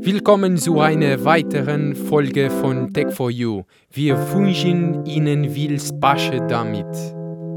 [0.00, 3.62] Willkommen zu einer weiteren Folge von Tech for You.
[3.92, 6.86] Wir wünschen Ihnen viel Spaß damit.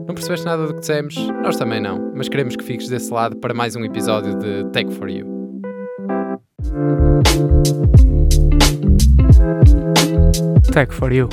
[0.08, 1.16] Não percebeste nada do que dissemos?
[1.44, 4.92] Nós também não, mas queremos que fiques desse lado para mais um episódio de Tech
[4.92, 5.26] for You.
[10.72, 11.30] Tech for you.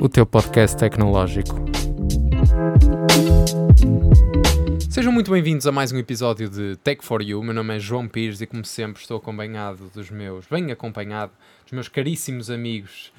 [0.00, 1.60] O teu podcast tecnológico.
[5.00, 7.42] Sejam muito bem-vindos a mais um episódio de Tech for You.
[7.42, 11.32] Meu nome é João Pires e, como sempre, estou acompanhado dos meus, bem acompanhado,
[11.62, 13.10] dos meus caríssimos amigos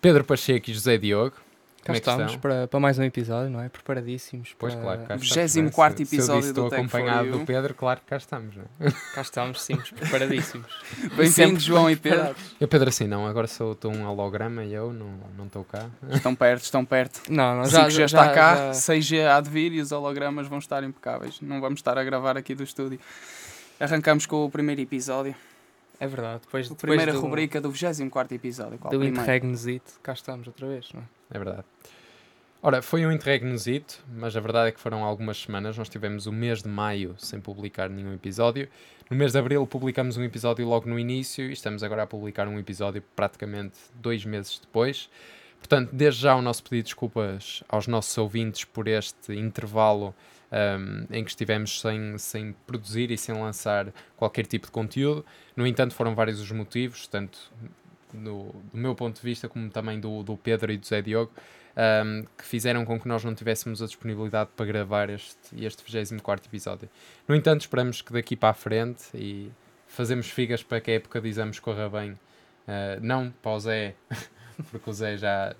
[0.00, 1.34] Pedro Pacheco e José Diogo.
[1.82, 3.68] Cá Como é que estamos para, para mais um episódio, não é?
[3.68, 4.54] Preparadíssimos.
[4.58, 5.96] Pois, para- claro, cá estamos, 24º não é?
[5.96, 7.38] Se- se eu episódio disse do estou Tech acompanhado You.
[7.38, 8.90] do Pedro, claro que cá estamos, não é?
[9.14, 10.66] Cá estamos, sim, preparadíssimos.
[11.16, 12.34] Bem-vindos, Sempre João e Pedro.
[12.60, 15.86] Eu, Pedro, assim não, agora sou estou um holograma e eu não não estou cá.
[16.10, 17.22] Estão perto, estão perto.
[17.30, 20.46] Não, não, O já, 5G está cá, já- 6G há de vir e os hologramas
[20.46, 21.40] vão estar impecáveis.
[21.40, 22.98] Não vamos estar a gravar aqui do estúdio.
[23.80, 25.34] Arrancamos com o primeiro episódio.
[26.00, 26.40] É verdade.
[26.44, 28.78] Depois, A depois primeira do, rubrica do 24 episódio.
[28.78, 29.20] Qual do primeiro?
[29.22, 31.04] Interregnezito, cá estamos outra vez, não é?
[31.30, 31.64] É verdade.
[32.60, 35.78] Ora, foi um interregnozito, mas a verdade é que foram algumas semanas.
[35.78, 38.68] Nós tivemos o mês de maio sem publicar nenhum episódio.
[39.08, 42.48] No mês de abril publicamos um episódio logo no início e estamos agora a publicar
[42.48, 45.08] um episódio praticamente dois meses depois.
[45.58, 50.14] Portanto, desde já o nosso pedido de desculpas aos nossos ouvintes por este intervalo
[50.50, 55.24] ahm, em que estivemos sem, sem produzir e sem lançar qualquer tipo de conteúdo.
[55.56, 57.52] No entanto, foram vários os motivos, tanto
[58.16, 61.32] no- do meu ponto de vista como também do, do Pedro e do Zé Diogo,
[61.76, 66.48] ahm, que fizeram com que nós não tivéssemos a disponibilidade para gravar este, este 24
[66.48, 66.88] episódio.
[67.26, 69.50] No entanto, esperamos que daqui para a frente e
[69.86, 72.18] fazemos figas para que a época de exames corra bem.
[72.68, 73.94] Ah, não para o Zé,
[74.70, 75.56] porque o Zé já,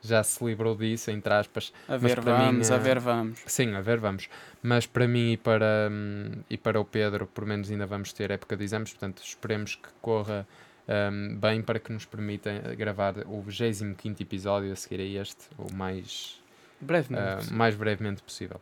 [0.00, 1.70] já se livrou disso, entre aspas.
[1.86, 3.40] A ver, para mim, vamos, a eh, ver, vamos.
[3.46, 4.30] Sim, a ver, vamos.
[4.62, 8.30] Mas para mim e para, hum, e para o Pedro, por menos ainda vamos ter
[8.30, 10.48] época de exames, portanto esperemos que corra
[10.88, 15.72] hum, bem para que nos permita gravar o 25 episódio a seguir a este, o
[15.72, 16.40] mais,
[16.80, 17.22] Brevemente.
[17.22, 18.58] ah, mais brevemente possível.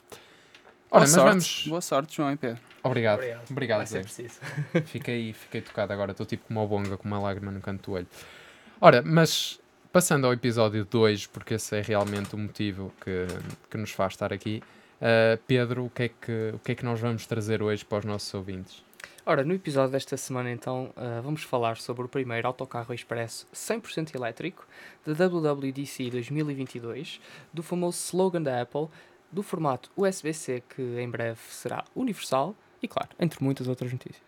[0.91, 1.67] Boa Ora, mas sorte, vamos.
[1.67, 2.61] boa sorte, João e Pedro.
[2.83, 3.19] Obrigado.
[3.19, 3.51] Obrigado.
[3.51, 4.03] Obrigado, Vai ser Zé.
[4.03, 4.41] preciso.
[4.87, 7.93] Fiquei, fiquei tocado agora, estou tipo como o bonga, com uma lágrima no canto do
[7.97, 8.07] olho.
[8.81, 9.59] Ora, mas
[9.93, 13.27] passando ao episódio 2, porque esse é realmente o motivo que,
[13.71, 14.63] que nos faz estar aqui.
[15.01, 17.99] ah, Pedro, o que, é que, o que é que nós vamos trazer hoje para
[17.99, 18.85] os nossos ouvintes?
[19.27, 24.15] Ora, no episódio desta semana, então, ah, vamos falar sobre o primeiro autocarro expresso 100%
[24.15, 24.69] elétrico
[25.03, 28.87] da WWDC 2022, do famoso slogan da Apple,
[29.33, 34.23] do formato USB-C, que em breve será universal, e claro, entre muitas outras notícias.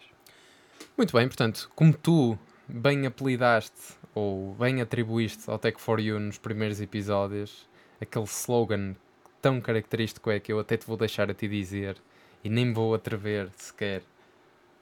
[0.97, 6.39] Muito bem, portanto, como tu bem apelidaste ou bem atribuíste ao Tech for You nos
[6.39, 7.69] primeiros episódios,
[8.01, 8.97] aquele slogan
[9.43, 11.99] tão característico é que eu até te vou deixar a ti dizer
[12.43, 14.03] e nem me vou atrever sequer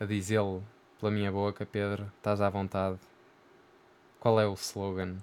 [0.05, 0.63] a dizê-lo
[1.01, 2.97] pela minha boca, Pedro, estás à vontade.
[4.21, 5.17] Qual é o slogan?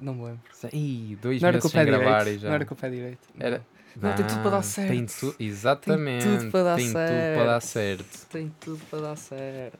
[0.00, 0.40] Não me lembro.
[0.72, 2.36] Ih, dois Não meses sem gravar direito.
[2.38, 2.48] e já.
[2.48, 3.28] Não era com o pé direito.
[3.38, 3.62] Era-
[3.96, 5.32] Não, tem tudo para dar Ah, Tem certo.
[5.32, 5.42] tu...
[5.42, 6.50] Exatamente.
[6.50, 8.26] para dar tem tudo para dar certo.
[8.28, 9.78] Tem tudo para dar certo.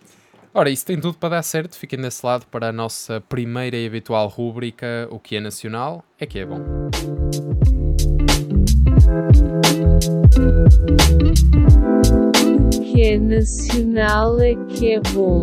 [0.55, 1.77] Ora, isso tem tudo para dar certo.
[1.77, 6.27] Fiquem desse lado para a nossa primeira e habitual rúbrica O que é nacional é
[6.27, 6.89] que é bom.
[12.71, 15.43] Que é nacional é que é bom.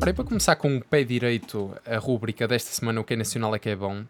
[0.00, 3.16] Ora, e para começar com o pé direito, a rúbrica desta semana O que é
[3.16, 4.02] nacional é que é bom.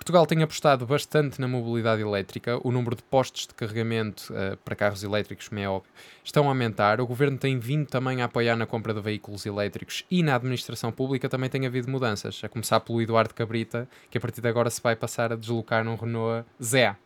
[0.00, 2.58] Portugal tem apostado bastante na mobilidade elétrica.
[2.66, 5.92] O número de postos de carregamento eh, para carros elétricos, como é óbvio,
[6.24, 7.02] estão a aumentar.
[7.02, 10.90] O governo tem vindo também a apoiar na compra de veículos elétricos e na administração
[10.90, 12.40] pública também tem havido mudanças.
[12.42, 15.84] A começar pelo Eduardo Cabrita, que a partir de agora se vai passar a deslocar
[15.84, 16.96] num Renault Zé.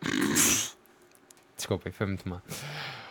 [1.54, 2.40] Desculpem, foi muito má.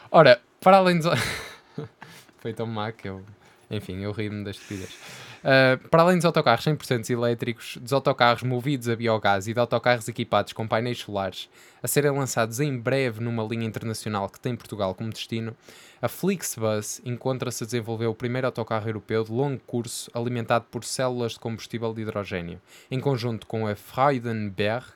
[0.10, 1.06] Ora, para além dos.
[2.42, 3.24] foi tão má que eu.
[3.70, 4.90] Enfim, eu ri-me da estupidez.
[5.40, 10.08] Uh, para além dos autocarros 100% elétricos, dos autocarros movidos a biogás e de autocarros
[10.08, 11.50] equipados com painéis solares
[11.81, 15.56] a serem lançados em breve numa linha internacional que tem Portugal como destino,
[16.02, 21.34] a Flixbus encontra-se a desenvolver o primeiro autocarro europeu de longo curso alimentado por células
[21.34, 24.88] de combustível de hidrogênio, em conjunto com a Freudenberg,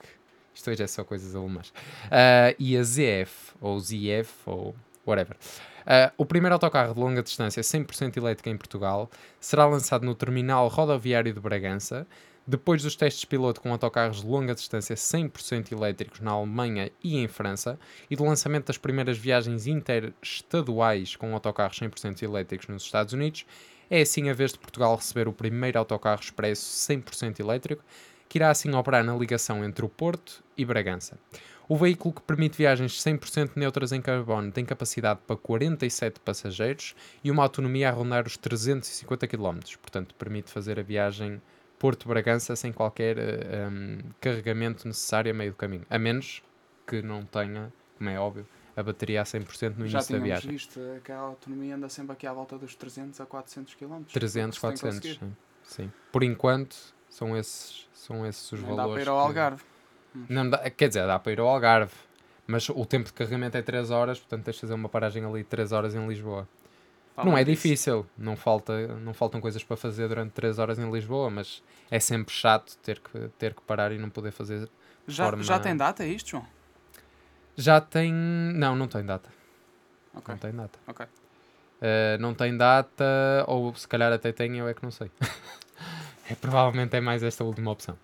[0.54, 4.76] isto hoje é só coisas alemãs, uh, e a ZF, ou ZF, ou
[5.06, 5.38] whatever.
[5.84, 9.10] Uh, o primeiro autocarro de longa distância 100% elétrico em Portugal
[9.40, 12.08] será lançado no terminal rodoviário de Bragança,
[12.46, 17.28] depois dos testes piloto com autocarros de longa distância 100% elétricos na Alemanha e em
[17.28, 23.46] França, e do lançamento das primeiras viagens interestaduais com autocarros 100% elétricos nos Estados Unidos,
[23.90, 27.84] É assim a vez de Portugal receber o primeiro autocarro expresso 100% elétrico,
[28.28, 31.20] que irá assim operar na ligação entre o Porto e Bragança.
[31.68, 37.32] O veículo que permite viagens 100% neutras em carbono tem capacidade para 47 passageiros e
[37.32, 39.60] uma autonomia a rondar os 350 km.
[39.82, 41.42] Portanto, permite fazer a viagem
[41.80, 45.86] Porto-Bragança sem qualquer eh, um, carregamento necessário a meio do caminho.
[45.90, 46.42] A menos
[46.88, 50.24] que não tenha, como é óbvio, a bateria a 100% no Já início da tínhamos
[50.26, 50.52] viagem.
[50.52, 54.02] visto eh, que a autonomia anda sempre aqui à volta dos 300 a 400 km.
[54.12, 55.00] 300, Se tem 400.
[55.18, 55.26] conseguido.
[55.64, 55.84] Sim.
[55.84, 55.92] sim.
[56.12, 56.76] Por enquanto,
[57.10, 58.94] são esses, são esses os dá valores.
[58.94, 59.64] para ir ao que- Algarve.
[60.30, 61.94] Não dá, quer dizer, dá para ir ao Algarve,
[62.48, 65.40] mas o tempo de carregamento é 3 horas, portanto tens de fazer uma paragem ali
[65.40, 66.48] de 3 horas em Lisboa.
[67.16, 67.62] Fala não é disso.
[67.62, 71.62] difícil, não, falta, não faltam coisas para fazer durante 3 horas em Lisboa, mas
[71.92, 74.68] é sempre chato ter que, ter que parar e não poder fazer.
[75.08, 76.46] Já, forma- já tem data isto, João?
[77.56, 78.12] Já tem.
[78.12, 79.30] Não, não tem data.
[80.16, 80.34] Ok.
[80.34, 80.80] Não tem data.
[80.88, 81.06] Ok.
[81.06, 83.04] Uh, não tem data,
[83.48, 85.12] ou se calhar até tem, eu é que não sei.
[86.30, 87.98] é, provavelmente é mais esta última opção.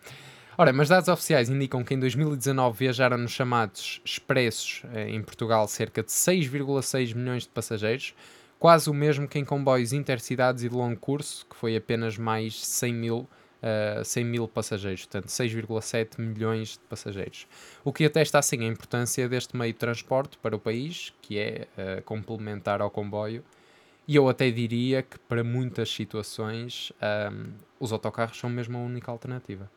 [0.62, 5.66] Ora, mas dados oficiais indicam que em 2019 viajaram nos chamados expressos eh, em Portugal
[5.70, 8.14] cerca de 6,6 milhões de passageiros,
[8.60, 12.60] quase o mesmo que em comboios intercidades e de longo curso, que foi apenas mais
[12.62, 13.30] 100 mil,
[13.62, 17.48] eh, 100 mil passageiros, portanto 6,7 milhões de passageiros.
[17.82, 21.70] O que atesta assim a importância deste meio de transporte para o país, que é
[21.78, 23.46] eh, complementar ao comboio,
[24.06, 29.10] e eu até diria que para muitas situações ahm, os autocarros são mesmo a única
[29.10, 29.72] alternativa.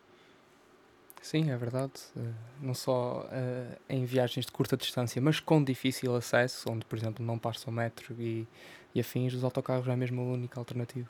[1.23, 1.93] Sim, é verdade.
[2.17, 2.21] Eh,
[2.61, 7.25] não só eh, em viagens de curta distância, mas com difícil acesso, onde, por exemplo,
[7.25, 8.47] não passa o metro e,
[8.95, 11.09] e afins, os autocarros é mesmo a única alternativa.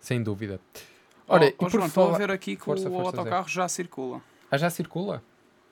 [0.00, 0.60] Sem dúvida.
[1.26, 3.18] Ora, Ora, e oh, por João, estou a falar- ver aqui que Força, o força,
[3.18, 4.22] autocarro já circula.
[4.50, 5.22] Ah, já circula?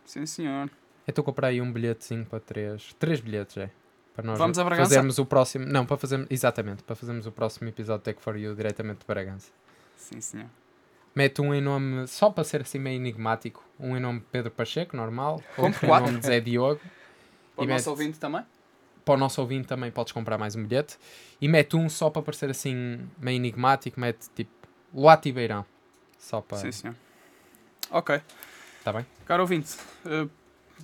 [0.05, 0.69] Sim, senhor.
[1.06, 2.94] Então comprei aí um bilhetezinho para três.
[2.99, 3.71] Três bilhetes, é.
[4.15, 4.88] Para nós Vamos a Bragança?
[4.88, 5.67] fazermos o próximo.
[5.67, 6.27] Não, para fazermos.
[6.31, 9.50] Exatamente, para fazermos o próximo episódio de Tech for You diretamente de Bragança.
[9.97, 10.47] Sim, senhor.
[11.15, 14.51] Mete um em nome, só para ser assim meio enigmático, um em nome de Pedro
[14.51, 15.43] Pacheco, normal.
[15.57, 16.07] Compre em quatro.
[16.07, 16.81] nome de Zé Diogo.
[17.57, 18.43] Para o E nosso mete- ouvinte também?
[19.05, 20.97] para o nosso ouvinte também podes comprar mais um bilhete.
[21.41, 24.51] E mete um só para parecer assim meio enigmático, mete tipo
[24.95, 25.65] Luati Beirão.
[26.19, 26.59] Só para.
[26.59, 26.95] Sim, senhor.
[27.91, 28.21] Ok.
[28.79, 29.05] Está bem?
[29.27, 29.75] Caro ouvinte,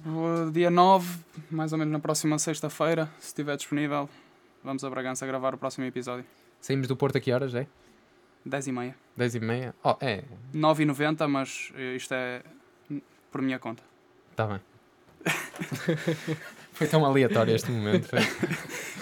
[0.05, 1.19] o dia 9,
[1.51, 4.09] mais ou menos na próxima sexta-feira, se estiver disponível,
[4.65, 6.25] vamos a Bragança gravar o próximo episódio.
[6.61, 7.67] Saímos do Porto a que horas, é?
[8.47, 8.97] 10 e meia.
[9.17, 9.75] 10 e meia?
[9.83, 10.23] Oh, é.
[10.55, 12.43] 9,90, mas eh, isto é
[13.31, 13.83] por minha conta.
[14.31, 14.61] Está bem.
[16.73, 18.07] foi tão aleatório este momento.
[18.09, 18.21] foi.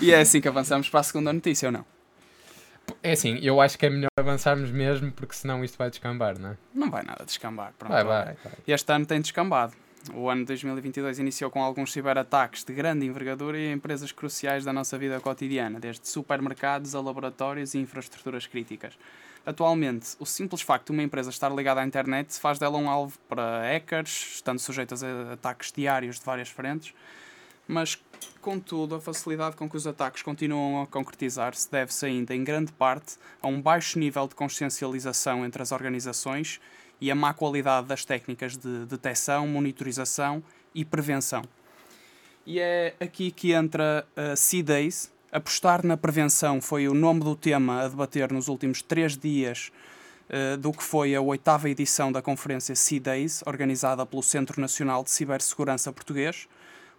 [0.00, 1.84] E é assim que avançamos para a segunda notícia, ou não?
[3.02, 6.50] É assim, eu acho que é melhor avançarmos mesmo, porque senão isto vai descambar, não
[6.50, 6.56] é?
[6.74, 7.72] Não vai nada descambar.
[7.78, 8.52] Pronto, Vai, vai, vai.
[8.66, 9.74] Este ano tem descambado.
[10.12, 14.72] O ano de 2022 iniciou com alguns ciberataques de grande envergadura e empresas cruciais da
[14.72, 18.98] nossa vida cotidiana, desde supermercados a laboratórios e infraestruturas críticas.
[19.46, 23.18] Atualmente, o simples facto de uma empresa estar ligada à internet faz dela um alvo
[23.28, 26.94] para hackers, estando sujeitas a ataques diários de várias frentes,
[27.68, 27.98] mas,
[28.40, 33.16] contudo, a facilidade com que os ataques continuam a concretizar-se deve-se ainda, em grande parte,
[33.42, 36.60] a um baixo nível de consciencialização entre as organizações
[37.00, 40.42] e a má qualidade das técnicas de detecção, monitorização
[40.74, 41.42] e prevenção.
[42.46, 45.10] E é aqui que entra a C-Days.
[45.34, 49.72] Apostar na prevenção foi o nome do tema a debater nos últimos três dias
[50.28, 55.10] eh, do que foi a oitava edição da conferência C-Days, organizada pelo Centro Nacional de
[55.10, 56.48] Cibersegurança Português,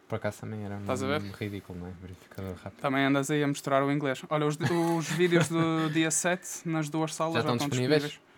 [0.07, 1.01] Por acaso também era um Estás
[1.39, 1.91] ridículo, não é?
[1.99, 2.79] Verificador rápido.
[2.79, 4.21] Também andas aí a mostrar o inglês.
[4.29, 4.55] Olha, os,
[4.97, 8.03] os vídeos do dia 7 nas duas salas Já já, estão estão disponíveis?
[8.03, 8.30] disponíveis.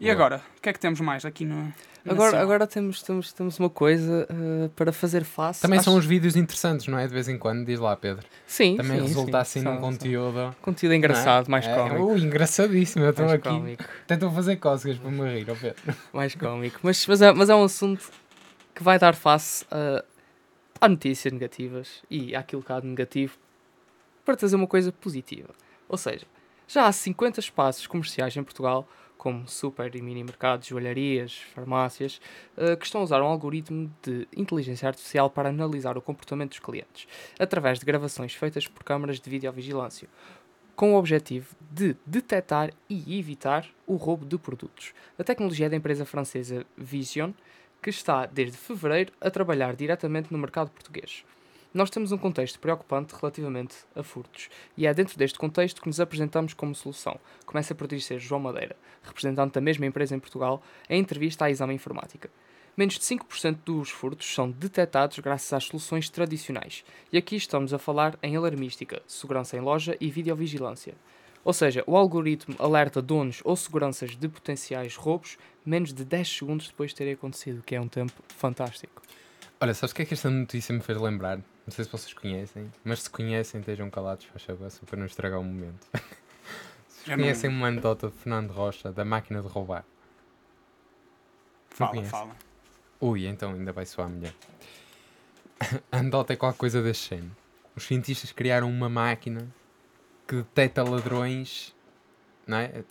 [0.00, 0.12] E Boa.
[0.14, 0.42] agora?
[0.56, 1.72] O que é que temos mais aqui no.
[2.08, 2.42] Agora, sala?
[2.42, 5.60] agora temos, temos, temos uma coisa eh, para fazer face.
[5.60, 7.06] Também às- são uns vídeos interessantes, não é?
[7.06, 8.24] De vez em quando, diz lá, Pedro.
[8.46, 9.58] Sim, Também sim, resulta sim.
[9.58, 10.54] assim num conteúdo.
[10.62, 11.60] Conteúdo engraçado, não é?
[11.60, 12.12] mais É, cómico.
[12.12, 13.04] uh, engraçadíssimo.
[13.04, 13.48] Eu estou mais aqui.
[13.48, 13.84] cómico.
[14.08, 15.82] A fazer cócegas para me rir, ó Pedro.
[16.12, 16.78] mais cómico.
[16.82, 18.10] Mas, mas, é, mas é um assunto
[18.74, 20.02] que vai dar face a,
[20.80, 23.36] a notícias negativas e àquilo que há de negativo
[24.24, 25.50] para trazer uma coisa positiva.
[25.88, 26.24] Ou seja,
[26.68, 32.20] já há 50 espaços comerciais em Portugal, como super e mini mercados, joalharias, farmácias,
[32.56, 36.60] eh, que estão a usar um algoritmo de inteligência artificial para analisar o comportamento dos
[36.60, 37.06] clientes,
[37.38, 40.08] através de gravações feitas por câmaras de videovigilância,
[40.76, 44.94] com o objetivo de detectar e evitar o roubo de produtos.
[45.18, 47.32] A tecnologia é da empresa francesa Vision,
[47.82, 51.24] que está desde fevereiro a trabalhar diretamente no mercado português.
[51.72, 56.00] Nós temos um contexto preocupante relativamente a furtos, e é dentro deste contexto que nos
[56.00, 57.20] apresentamos como solução.
[57.44, 61.74] Começa por dizer João Madeira, representante da mesma empresa em Portugal, em entrevista à Exame
[61.74, 62.30] Informática.
[62.74, 67.78] Menos de 5% dos furtos são detectados graças às soluções tradicionais, e aqui estamos a
[67.78, 70.94] falar em alarmística, segurança em loja e videovigilância.
[71.44, 76.68] Ou seja, o algoritmo alerta donos ou seguranças de potenciais roubos menos de 10 segundos
[76.68, 79.02] depois de terem acontecido, que é um tempo fantástico.
[79.60, 81.42] Olha, sabes o que é que esta notícia me fez lembrar?
[81.68, 85.04] Não sei se vocês conhecem, mas se conhecem, estejam calados, faz favor, só para não
[85.04, 85.86] estragar o momento.
[87.06, 89.84] Não- Conhecem uma anedota de Fernando Rocha, da máquina de roubar?
[91.68, 92.36] Fala, fala.
[92.98, 94.32] Ui, então ainda vai soar melhor.
[95.92, 97.36] A anedota é qualquer coisa deste género.
[97.76, 99.46] Os cientistas criaram uma máquina
[100.26, 101.74] que detecta ladrões,
[102.46, 102.82] não é?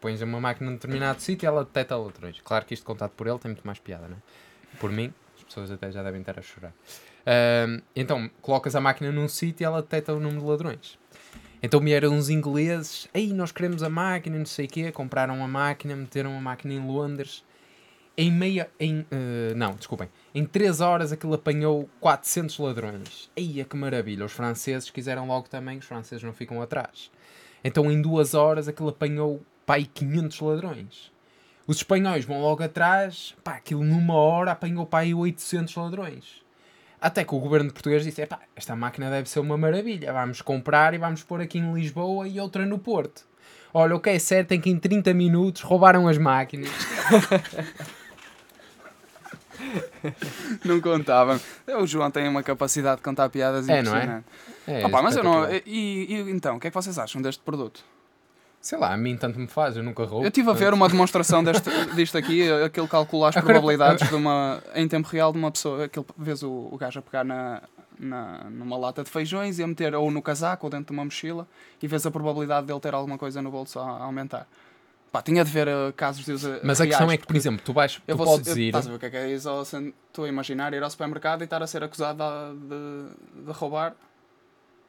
[0.00, 2.40] Pões uma máquina num determinado sítio e ela detecta ladrões.
[2.42, 4.76] Claro que isto contado por ele tem muito mais piada, não é?
[4.80, 6.72] Por mim, as pessoas até já devem estar a chorar.
[7.26, 10.98] Ahm, então, colocas a máquina num sítio e ela detecta o número de ladrões.
[11.64, 15.48] Então vieram uns ingleses, aí nós queremos a máquina, não sei o quê, compraram a
[15.48, 17.42] máquina, meteram a máquina em Londres.
[18.18, 23.30] Em meia, em, eh, não, desculpem, em 3 horas aquilo apanhou 400 ladrões.
[23.34, 27.10] Eia, que maravilha, os franceses quiseram logo também, os franceses não ficam atrás.
[27.64, 31.10] Então em 2 horas aquilo apanhou, pai, 500 ladrões.
[31.66, 36.43] Os espanhóis vão logo atrás, pá, aquilo numa hora apanhou, pai, 800 ladrões.
[37.04, 40.94] Até que o governo português disse: Epá, esta máquina deve ser uma maravilha, vamos comprar
[40.94, 43.26] e vamos pôr aqui em Lisboa e outra no Porto.
[43.74, 46.70] Olha, o que é certo é que em 30 minutos roubaram as máquinas.
[50.64, 51.38] Não contava.
[51.78, 53.98] O João tem uma capacidade de contar piadas É, não é?
[53.98, 54.26] impressionante.
[54.66, 55.44] É, Opa, mas eu não.
[55.52, 57.84] E, e então, o que é que vocês acham deste produto?
[58.64, 60.24] Sei lá, a mim tanto me faz, eu nunca roubo.
[60.24, 64.14] Eu estive a ver uma demonstração deste, disto aqui, aquele calcula as Agora- probabilidades de
[64.14, 65.84] uma, em tempo real de uma pessoa.
[65.84, 67.60] Aquele, vês o, o gajo a pegar na,
[67.98, 71.04] na, numa lata de feijões e a meter ou no casaco ou dentro de uma
[71.04, 71.46] mochila
[71.82, 74.48] e vês a probabilidade dele ter alguma coisa no bolso a, a aumentar.
[75.12, 77.36] Pá, tinha de ver eh, casos de uso Mas a reais, questão é que, por
[77.36, 78.68] exemplo, tu, vais, eu tu vou, podes eu, ir.
[78.68, 79.48] Estás a ver o que é que é isso?
[80.08, 83.94] Estou a imaginar ir ao supermercado e estar a ser acusado de, de roubar.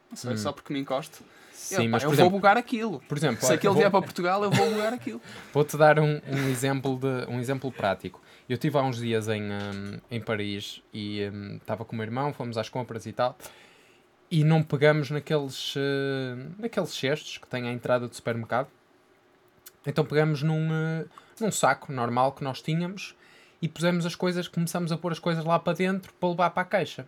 [0.08, 0.36] Não sei, Hum.
[0.38, 1.22] só porque me encosto.
[1.66, 3.00] Sim, eu, pá, mas eu por vou exemplo, bugar aquilo.
[3.08, 5.20] por exemplo Se aquilo vou- vier para Portugal, eu vou bugar aquilo.
[5.52, 8.20] Vou-te dar um, um exemplo de um exemplo prático.
[8.48, 12.04] Eu estive há uns dias em, hum, em Paris e hum, estava com o meu
[12.04, 13.36] irmão, fomos às compras e tal,
[14.30, 18.68] e não pegamos naqueles, eh, naqueles cestos que têm à entrada do supermercado.
[19.86, 21.04] Então pegamos num, eh,
[21.40, 23.14] num saco normal que nós tínhamos
[23.62, 26.62] e pusemos as coisas, começamos a pôr as coisas lá para dentro para levar para
[26.62, 27.06] a caixa.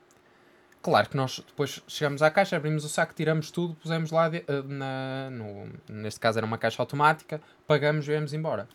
[0.89, 4.39] Claro que nós depois chegamos à caixa, abrimos o saco, tiramos tudo, pusemos lá, de-
[4.49, 8.67] eh, na, no, neste caso era uma caixa automática, pagamos e viemos embora.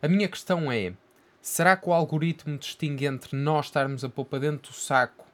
[0.00, 0.94] A minha questão é,
[1.42, 5.26] será que o algoritmo distingue entre nós estarmos a pôr dentro do saco,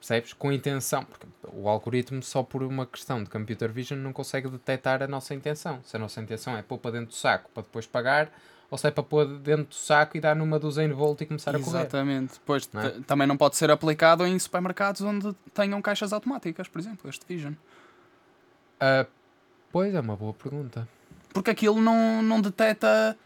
[0.00, 0.32] percebes?
[0.32, 5.02] Com intenção, porque o algoritmo só por uma questão de computer vision não consegue detectar
[5.04, 5.80] a nossa intenção.
[5.84, 8.28] Se a nossa intenção é pôr dentro do saco para depois pagar,
[8.70, 11.26] ou se é para pôr dentro do saco e dar numa duzena de volta e
[11.26, 11.78] começar a correr.
[11.80, 12.34] Exatamente.
[12.34, 12.90] Depois Não é?
[13.06, 17.54] também não pode ser aplicado em supermercados onde tenham caixas automáticas, por exemplo, este Vision.
[18.78, 19.06] Ah,
[19.72, 20.88] pois é uma boa pergunta.
[21.32, 23.16] Porque aquilo não, não detecta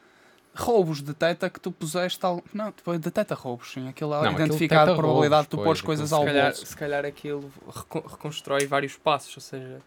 [0.55, 2.43] roubos, detecta que tu puseste algo.
[2.53, 3.89] Não, tipo, detecta roubos, sim.
[3.89, 6.47] Aquilo Não, aquilo identifica a probabilidade de tu roubos, pôres pois, coisas ao se, calhar,
[6.47, 6.67] bolso.
[6.67, 9.81] se calhar aquilo recon- reconstrói vários passos, ou seja,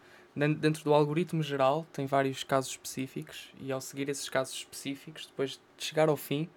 [0.46, 5.52] dentro do algoritmo geral tem vários casos específicos e ao seguir esses casos específicos, depois
[5.52, 6.48] de chegar ao fim,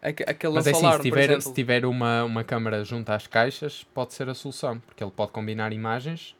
[0.00, 3.26] aque- aquele Mas é assim, se tiver, exemplo, se tiver uma, uma câmara junto às
[3.26, 6.36] caixas, pode ser a solução, porque ele pode combinar imagens,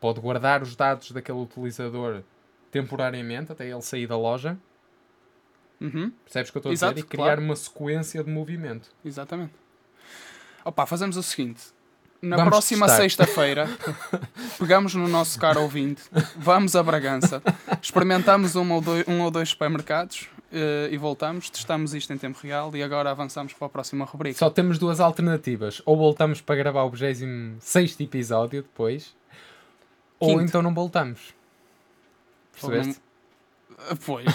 [0.00, 2.22] pode guardar os dados daquele utilizador
[2.70, 4.58] temporariamente até ele sair da loja,
[5.80, 6.98] Uhum, percebes o que eu estou a dizer?
[6.98, 7.40] E criar claro.
[7.40, 8.90] uma sequência de movimento.
[9.04, 9.52] exatamente.
[10.64, 11.72] Opa, fazemos o seguinte.
[12.20, 13.68] Na Vamos próxima sexta-feira,
[14.58, 16.02] pegamos no nosso caro ouvinte,
[16.36, 17.40] vamos a Bragança,
[17.80, 22.38] experimentamos um ou dois, um ou dois supermercados eh, e voltamos, testamos isto em tempo
[22.42, 24.38] real e agora avançamos para a próxima rubrica.
[24.38, 25.82] Só temos duas alternativas.
[25.84, 29.14] Ou voltamos para gravar o 26 episódio depois,
[30.18, 30.42] ou Quinto.
[30.42, 31.34] então não voltamos.
[32.62, 33.02] Ou Percebeste?
[34.04, 34.26] Pois,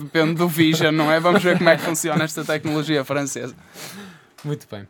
[0.00, 1.20] depende do Vision, não é?
[1.20, 3.54] Vamos ver como é que funciona esta tecnologia francesa.
[4.42, 4.88] Muito bem.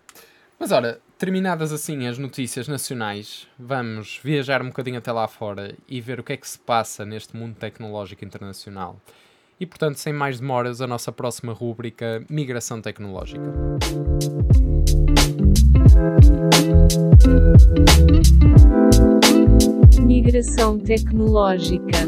[0.59, 6.00] Mas ora, terminadas assim as notícias nacionais, vamos viajar um bocadinho até lá fora e
[6.00, 9.00] ver o que é que se passa neste mundo tecnológico internacional.
[9.58, 13.42] E portanto, sem mais demoras, a nossa próxima rúbrica Migração Tecnológica.
[20.00, 21.98] Migração tecnológica.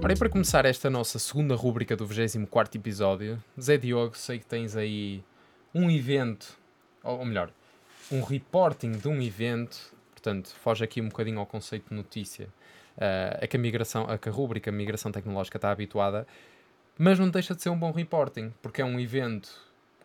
[0.00, 4.46] Ora, e para começar esta nossa segunda rúbrica do 24 episódio, Zé Diogo, sei que
[4.46, 5.24] tens aí
[5.74, 6.56] um evento,
[7.02, 7.50] ou melhor,
[8.10, 12.48] um reporting de um evento, portanto, foge aqui um bocadinho ao conceito de notícia,
[12.96, 16.26] eh, a que a migração, a que a rúbrica Migração Tecnológica está habituada,
[16.96, 19.50] mas não deixa de ser um bom reporting, porque é um evento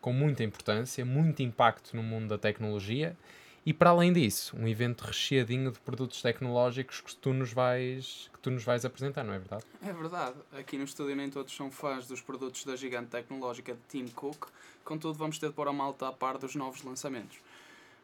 [0.02, 3.16] com muita importância, muito impacto no mundo da tecnologia,
[3.66, 8.40] e para além disso, um evento recheadinho de produtos tecnológicos que tu nos vais, que
[8.40, 9.64] tu nos vais apresentar, não é verdade?
[9.82, 13.80] É verdade, aqui no estúdio nem todos são fãs dos produtos da gigante tecnológica de
[13.88, 14.48] Tim Cook,
[14.84, 17.38] contudo vamos ter de pôr a malta a par dos novos lançamentos.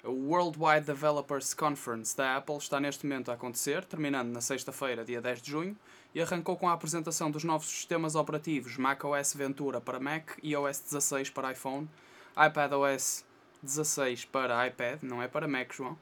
[0.01, 5.22] O Worldwide Developers Conference da Apple está neste momento a acontecer, terminando na sexta-feira, dia
[5.22, 5.77] 10 de junho,
[6.15, 11.31] e arrancou com a apresentação dos novos sistemas operativos macOS Ventura para Mac, iOS 16
[11.31, 11.89] para iPhone,
[12.33, 13.25] iPadOS
[13.61, 15.98] 16 para iPad, não é para Mac, João,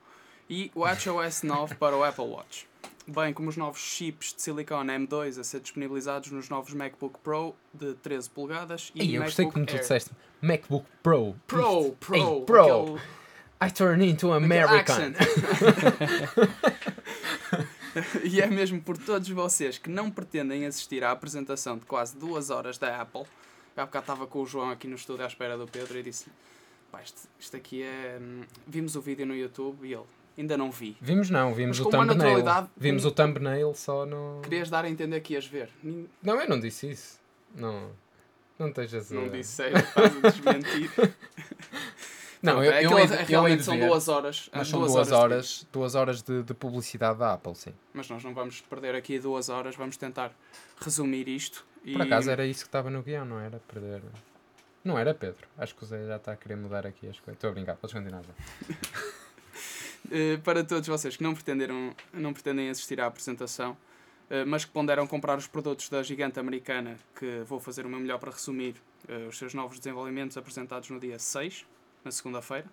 [0.50, 2.67] e WatchOS 9 para o Apple Watch
[3.08, 7.56] bem como os novos chips de silicone M2 a ser disponibilizados nos novos MacBook Pro
[7.74, 9.80] de 13 polegadas e Ei, eu gostei MacBook como tu Air.
[9.82, 11.36] disseste MacBook Pro.
[11.48, 12.63] Pro, Pro, Ei, Pro.
[12.82, 13.02] aquele-
[13.60, 14.78] I turn into American.
[14.78, 15.15] accent.
[18.24, 22.50] e é mesmo por todos vocês que não pretendem assistir à apresentação de quase duas
[22.50, 23.24] horas da Apple.
[23.76, 26.04] Eu há bocado estava com o João aqui no estúdio à espera do Pedro e
[26.04, 26.28] disse
[26.91, 28.17] Pá, isto, isto aqui é.
[28.21, 30.04] hum, Vimos o vídeo no YouTube e ele
[30.38, 30.95] ainda não vi.
[31.02, 32.45] Vimos não, vimos Mas o thumbnail.
[32.78, 34.41] Vimos o thumbnail só no.
[34.43, 35.69] Querias dar a entender que ias ver.
[36.21, 37.19] Não, eu não disse isso.
[37.56, 37.91] Não.
[38.58, 39.15] Não estejas a.
[39.15, 40.91] Não disse sério, estás a desmentir.
[42.41, 44.50] Não, eu, é eu, de- eu realmente de são ver, duas horas.
[44.52, 47.73] Mas ah, são duas de horas, duas horas de, de publicidade da Apple, sim.
[47.93, 50.32] Mas nós não vamos perder aqui duas horas, vamos tentar
[50.80, 51.65] resumir isto.
[51.84, 53.60] E, Por acaso era isso que estava no guião, não era?
[53.60, 54.02] Perder.
[54.88, 55.45] Não era, Pedro?
[55.58, 57.36] Acho que o Zé já está a querer mudar aqui as coisas.
[57.36, 58.23] Estou a brincar, podes continuar.
[58.23, 58.32] Zé.
[60.10, 63.76] eh, para todos vocês que não, pretenderam, não pretendem assistir à apresentação,
[64.30, 68.00] eh, mas que ponderam comprar os produtos da gigante americana, que vou fazer o meu
[68.00, 68.76] melhor para resumir
[69.10, 71.65] eh, os seus novos desenvolvimentos apresentados no dia 6,
[72.06, 72.65] na segunda-feira.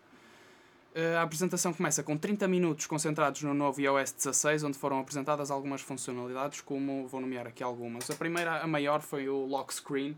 [1.19, 5.81] A apresentação começa com 30 minutos concentrados no novo iOS 16, onde foram apresentadas algumas
[5.81, 8.09] funcionalidades, como vou nomear aqui algumas.
[8.09, 10.17] A primeira, a maior, foi o lock screen.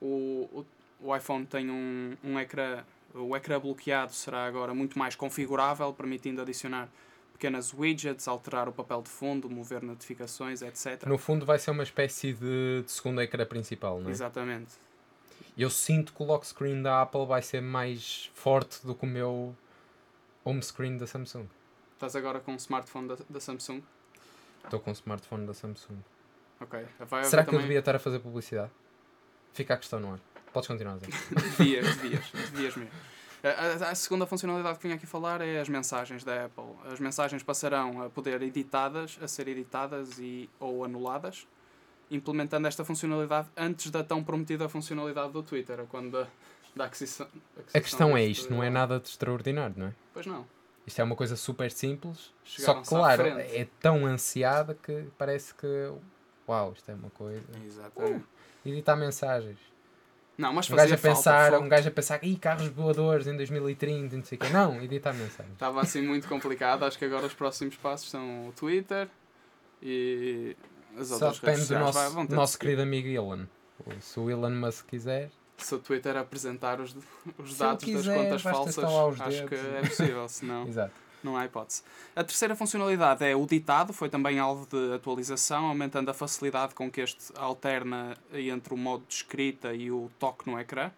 [0.00, 0.64] O,
[1.02, 2.84] o, o iPhone tem um, um ecrã,
[3.14, 6.88] o ecrã bloqueado será agora muito mais configurável, permitindo adicionar
[7.32, 11.04] pequenas widgets, alterar o papel de fundo, mover notificações, etc.
[11.06, 14.12] No fundo vai ser uma espécie de, de segundo ecrã principal, não é?
[14.12, 14.74] Exatamente.
[15.58, 19.08] Eu sinto que o lock screen da Apple vai ser mais forte do que o
[19.08, 19.54] meu
[20.44, 21.46] home screen da Samsung.
[21.94, 23.82] Estás agora com um smartphone da, da Samsung?
[24.64, 25.98] Estou com o smartphone da Samsung.
[26.60, 26.84] Ok.
[27.24, 27.62] Será que eu também...
[27.62, 28.70] devia estar a fazer publicidade?
[29.52, 30.20] Fica a questão no ar.
[30.52, 31.06] Podes continuar, Zé.
[31.58, 32.90] Devias, devias, devias mesmo.
[33.42, 36.64] A, a- segunda funcionalidade que vim aqui falar é as mensagens da Apple.
[36.92, 41.46] As mensagens passarão a poder editadas, a ser editadas e ou anuladas,
[42.10, 46.26] implementando esta funcionalidade antes da tão prometida funcionalidade do Twitter, quando da,
[46.76, 47.26] da aquisição,
[47.74, 49.92] A questão é isto, não é nada de extraordinário, não é?
[50.12, 50.46] Pois não.
[50.86, 55.66] Isto é uma coisa super simples, só que claro, é tão ansiada que parece que
[56.48, 57.44] uau, isto é uma coisa.
[57.64, 58.24] Exatamente.
[58.66, 59.58] Editar mensagens.
[60.38, 61.64] Não, mas Um gajo a falta pensar, foco.
[61.64, 64.48] um gajo a pensar, ih, carros voadores em 2030, e não sei o quê.
[64.48, 65.52] Não, editar mensagens.
[65.52, 66.84] Estava assim muito complicado.
[66.84, 69.08] Acho que agora os próximos passos são o Twitter,
[69.82, 70.56] E
[70.98, 73.44] as Só outras redes depende do nosso, vai- nosso querido amigo Elon.
[74.00, 75.30] Se o Elon Musk quiser.
[75.58, 76.96] Se o Twitter apresentar os,
[77.38, 79.74] os dados quiser, das contas falsas, acho que dedos.
[79.74, 80.92] é possível, senão Exato.
[81.24, 81.82] Não há hipótese.
[82.14, 86.90] A terceira funcionalidade é o ditado, foi também alvo de atualização, aumentando a facilidade com
[86.90, 90.90] que este alterna entre o modo de escrita e o toque no ecrã.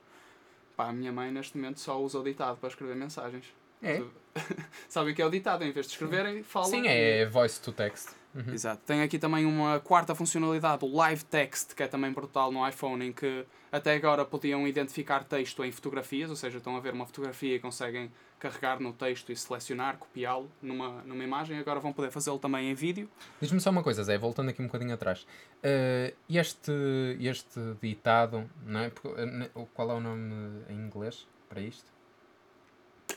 [0.76, 3.44] Pá, a minha mãe neste momento só usa o ditado para escrever mensagens.
[3.82, 4.02] É?
[4.88, 5.62] Sabem o que é o ditado?
[5.62, 6.70] Em vez de escreverem, falam.
[6.70, 8.23] Sim, é voice to text.
[8.34, 8.52] Uhum.
[8.52, 8.82] Exato.
[8.84, 13.06] Tem aqui também uma quarta funcionalidade, o Live Text, que é também brutal no iPhone,
[13.06, 17.06] em que até agora podiam identificar texto em fotografias, ou seja, estão a ver uma
[17.06, 21.58] fotografia e conseguem carregar no texto e selecionar, copiá-lo numa, numa imagem.
[21.58, 23.08] Agora vão poder fazê-lo também em vídeo.
[23.40, 25.26] Diz-me só uma coisa, Zé, voltando aqui um bocadinho atrás.
[25.62, 26.72] Eh, este,
[27.20, 28.86] este ditado, não é?
[28.86, 31.90] Eh, qual é o nome em inglês para isto?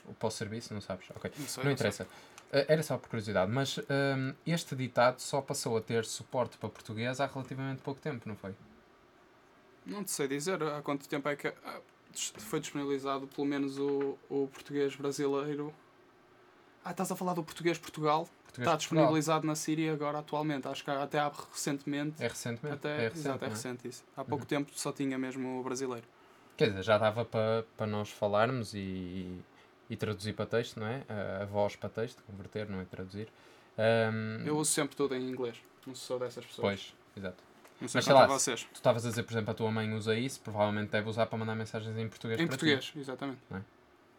[0.06, 1.10] O pós-serviço, não sabes?
[1.16, 1.32] Ok.
[1.38, 2.04] Não, sei, Não não interessa.
[2.04, 6.70] Eh, era só por curiosidade, mas ehm, este ditado só passou a ter suporte para
[6.70, 8.56] português há relativamente pouco tempo, não foi?
[9.86, 11.80] Não te sei dizer há quanto tempo é que ah,
[12.38, 15.74] foi disponibilizado pelo menos o, o português brasileiro.
[16.84, 18.28] Ah, estás a falar do português Portugal?
[18.44, 18.78] Português Está de Portugal.
[18.78, 20.68] disponibilizado na Síria agora atualmente.
[20.68, 22.24] Acho que até há recentemente.
[22.24, 22.76] É recentemente?
[22.78, 23.50] Até, é recente, exato, é é?
[23.50, 24.04] recente isso.
[24.16, 24.48] Há pouco Uhum.
[24.48, 26.08] tempo só tinha mesmo o brasileiro.
[26.56, 29.40] Quer dizer, já dava para para nós falarmos e,
[29.90, 31.04] e traduzir para texto, não é?
[31.10, 32.86] A, a voz para texto, converter, não é?
[32.86, 33.28] Traduzir.
[33.78, 35.56] Ehm, Eu uso sempre tudo em inglês.
[35.86, 36.62] Não sou dessas pessoas.
[36.62, 37.44] Pois, exato.
[37.80, 38.64] Não sei Mas sei lá, vocês.
[38.64, 41.38] Tu estavas a dizer, por exemplo, a tua mãe usa isso, provavelmente deve usar para
[41.38, 42.40] mandar mensagens em português.
[42.40, 42.66] Em para ti.
[42.66, 43.40] português, exatamente.
[43.52, 43.62] É?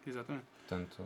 [0.07, 0.45] Exatamente.
[0.67, 1.03] Portanto,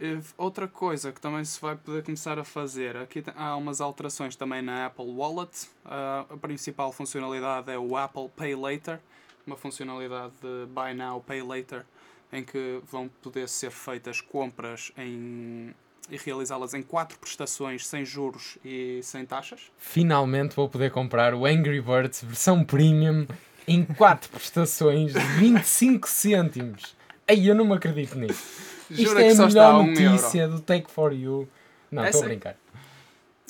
[0.00, 4.34] E outra coisa que também se vai poder começar a fazer, aqui há umas alterações
[4.36, 5.68] também na Apple Wallet.
[5.84, 9.00] Ah, a principal funcionalidade é o Apple Pay Later,
[9.46, 11.86] uma funcionalidade de Buy Now, Pay Later,
[12.32, 15.74] em que vão poder ser feitas compras em,
[16.10, 19.70] e realizá-las em quatro prestações sem juros e sem taxas.
[19.78, 23.26] finalmente vou poder comprar o Angry Birds versão premium
[23.66, 26.96] em 4 prestações de 25 cêntimos.
[27.26, 28.42] Aí eu não me acredito nisso.
[28.90, 31.46] Isto Jura é que a a melhor um notícia do Take for You.
[31.90, 32.38] Não, É estou a sério?
[32.40, 32.56] brincar.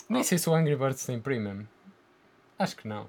[0.08, 1.64] Nem sei se o Angry Birds tem premium.
[2.58, 3.08] Acho que não.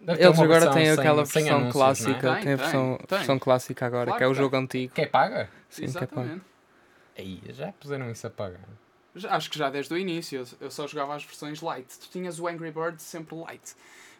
[0.00, 1.86] Eles agora têm sem- aquela sem versão anúncios, não é?
[1.86, 3.18] clássica, Tem, tem, a versão, tem.
[3.18, 4.94] versão clássica agora, Claro que é o que jogo antigo.
[4.94, 5.50] Que é paga?
[5.68, 5.88] Sim, que é.
[5.88, 6.42] Exatamente.
[7.18, 8.60] Aí, já puseram isso a pagar.
[9.14, 10.44] Já- acho que já desde o início.
[10.60, 11.86] eu- só jogava as versões light.
[11.98, 13.74] Tu tinhas o Angry Birds sempre light.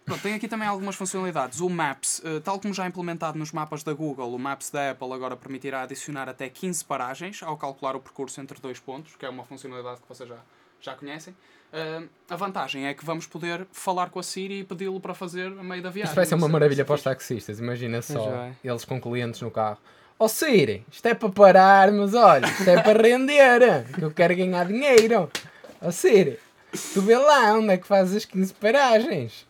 [0.04, 1.60] Pronto, tem aqui também algumas funcionalidades.
[1.60, 5.12] O Maps, eh, tal como já implementado nos mapas da Google, o Maps da Apple
[5.12, 9.28] agora permitirá adicionar até 15 paragens ao calcular o percurso entre dois pontos, que é
[9.28, 10.38] uma funcionalidade que vocês já,
[10.80, 11.36] já conhecem.
[11.78, 15.48] Eh, a vantagem é que vamos poder falar com a Siri e pedi-lo para fazer
[15.48, 16.08] a meio da viagem.
[16.08, 17.58] Isto vai ser uma é- maravilha é para os taxistas.
[17.60, 18.56] Imagina só vai.
[18.64, 19.76] eles com clientes no carro.
[20.18, 24.34] Ó Siri, isto é para parar, mas olha, isto é para render, que eu quero
[24.34, 25.30] ganhar dinheiro.
[25.82, 26.38] Ó Siri,
[26.94, 29.46] tu vê lá onde é que fazes as 15 paragens.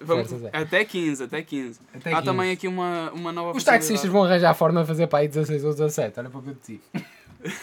[0.00, 0.50] Vamos- Zé.
[0.52, 1.80] até 15, até 15.
[1.92, 2.24] Até Há 15.
[2.26, 5.26] também aqui uma, uma nova Os taxistas vão arranjar a forma de fazer para aí
[5.26, 6.84] 16 ou 17, olha para o que eu te digo.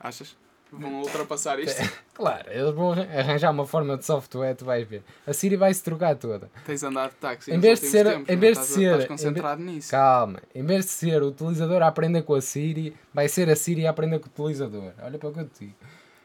[0.00, 0.36] Achas?
[0.72, 1.80] Vão ultrapassar isto?
[2.12, 5.02] Claro, eles vão arran- arranjar uma forma de software, tu vais ver.
[5.26, 6.50] A Siri vai se trocar toda.
[6.66, 8.40] Tens andado de táxi Em vez de ser- tempos, em não?
[8.40, 9.90] vez de ser- Estás em concentrado nisso.
[9.90, 13.54] Calma, em vez de ser o utilizador a aprender com a Siri, vai ser a
[13.56, 14.92] Siri a aprender com o utilizador.
[15.02, 15.74] Olha para o que eu te digo.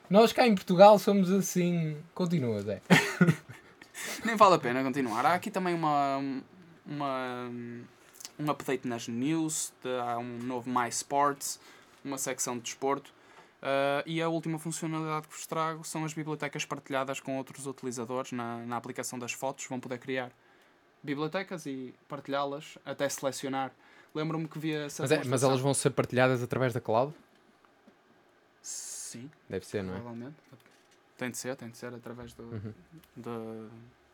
[0.10, 1.96] Nós cá em Portugal somos assim.
[2.14, 2.82] Continua, Zé.
[4.26, 5.26] Nem vale a pena continuar.
[5.26, 6.18] Há aqui também uma,
[6.86, 7.50] uma,
[8.40, 11.60] um update nas news, de- há um novo My Sports,
[12.04, 13.14] uma secção de desporto.
[13.62, 18.32] Ah, e a última funcionalidade que vos trago são as bibliotecas partilhadas com outros utilizadores
[18.32, 19.66] na, na aplicação das fotos.
[19.68, 20.32] Vão poder criar
[21.04, 23.72] bibliotecas e partilhá-las até selecionar.
[24.14, 27.14] Lembro-me que via essa Mas, é- mas elas vão ser partilhadas através da cloud?
[28.62, 29.96] Sim, Deve ser, não é?
[29.98, 30.36] provavelmente.
[31.18, 32.74] Tem de ser, tem de ser através do, Uhum.
[33.16, 33.70] da,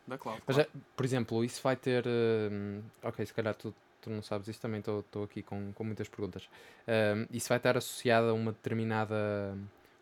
[0.06, 0.42] da cloud.
[0.46, 2.04] Mas, é, por exemplo, isso vai ter.
[2.06, 6.08] hum, ok, se calhar tu, tu não sabes isso, também estou aqui com, com muitas
[6.08, 6.48] perguntas.
[6.86, 9.56] Hum, isso vai estar associado a uma determinada.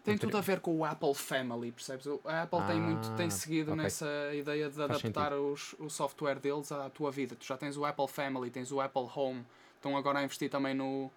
[0.04, 2.06] Tem um tudo a ver com o Apple Family, percebes?
[2.24, 3.82] A Apple tem muito tem Ah, seguido ok.
[3.82, 7.34] nessa ideia de adaptar os, o software deles à tua vida.
[7.34, 10.74] Tu já tens o Apple Family, tens o Apple Home, estão agora a investir também
[10.74, 11.10] no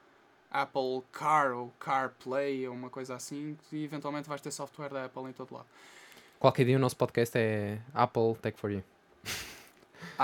[0.49, 5.23] Apple Car ou CarPlay ou uma coisa assim, e eventualmente vais ter software da Apple
[5.29, 5.67] em todo lado.
[6.39, 8.83] Qualquer dia o nosso podcast é Apple Tech for You.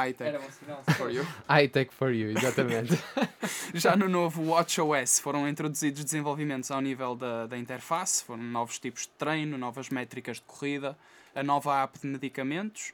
[0.09, 0.83] iTech um sinal.
[0.97, 1.25] for you.
[1.63, 2.97] iTech for You, exatamente.
[3.73, 9.03] Já no novo WatchOS foram introduzidos desenvolvimentos ao nível da, da interface, foram novos tipos
[9.03, 10.97] de treino, novas métricas de corrida,
[11.33, 12.93] a nova app de medicamentos,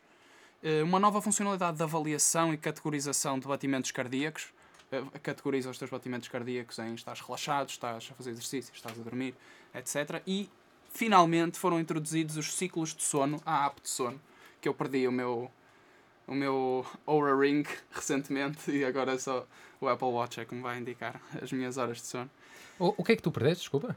[0.63, 4.54] eh, uma nova funcionalidade de avaliação e categorização de batimentos cardíacos.
[4.91, 9.04] Eh, Categoriza os teus batimentos cardíacos em estás relaxado, estás a fazer exercício, estás a
[9.04, 9.34] dormir,
[9.74, 10.22] etc.
[10.28, 10.50] E
[10.94, 14.22] finalmente foram introduzidos os ciclos de sono, a app de sono,
[14.60, 15.50] que eu perdi o meu
[16.27, 19.45] o meu Oura Ring recentemente e agora só
[19.79, 22.29] o Apple Watch é que me vai indicar as minhas horas de sono.
[22.79, 23.62] O, o que é que tu perdeste?
[23.63, 23.95] Desculpa.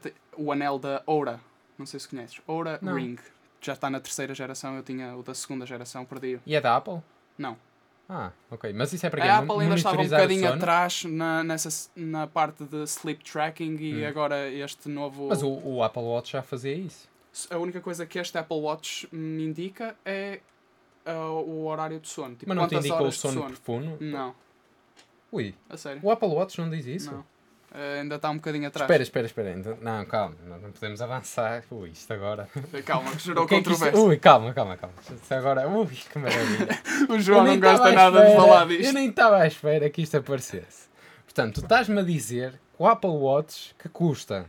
[0.00, 1.38] Te- o anel da Oura,
[1.78, 2.94] não sei se conheces, Oura Não.
[2.94, 3.16] Ring.
[3.60, 6.38] Já está na terceira geração, eu tinha o da segunda geração, perdi.
[6.46, 7.00] E é da Apple?
[7.36, 7.56] Não.
[8.08, 8.72] Ah, ok.
[8.72, 9.28] Mas isso é para quê?
[9.28, 14.04] A Apple ainda estava um bocadinho atrás na, nessa, na parte de sleep tracking e
[14.04, 14.08] Hum.
[14.08, 15.26] agora este novo.
[15.28, 17.08] Mas o, o Apple Watch já fazia isso.
[17.50, 20.40] A única coisa que este Apple Watch me indica é
[21.06, 22.34] uh, o horário de sono.
[22.34, 23.46] Tipo, Mas não te indica o sono, sono.
[23.50, 23.96] profundo?
[24.00, 24.34] Não,
[25.32, 26.00] Ui, a sério.
[26.02, 27.10] o Apple Watch não diz isso?
[27.12, 27.20] Não.
[27.20, 28.84] Uh, ainda está um bocadinho atrás.
[28.88, 29.50] Espera, espera, espera.
[29.52, 30.36] Então- Não, calma.
[30.46, 31.64] Não, não podemos avançar.
[31.70, 32.48] Ui, isto agora...
[32.86, 34.08] Calma, que gerou que é que isto- controvérsia.
[34.08, 34.94] Ui, calma, calma, calma.
[35.02, 35.68] Isto agora...
[35.68, 36.68] Ui, que maravilha.
[37.10, 38.84] O João não gosta nada de falar disto.
[38.84, 40.88] Eu nem estava à espera que isto aparecesse.
[41.24, 44.48] Portanto, tu estás-me a dizer que o Apple Watch que custa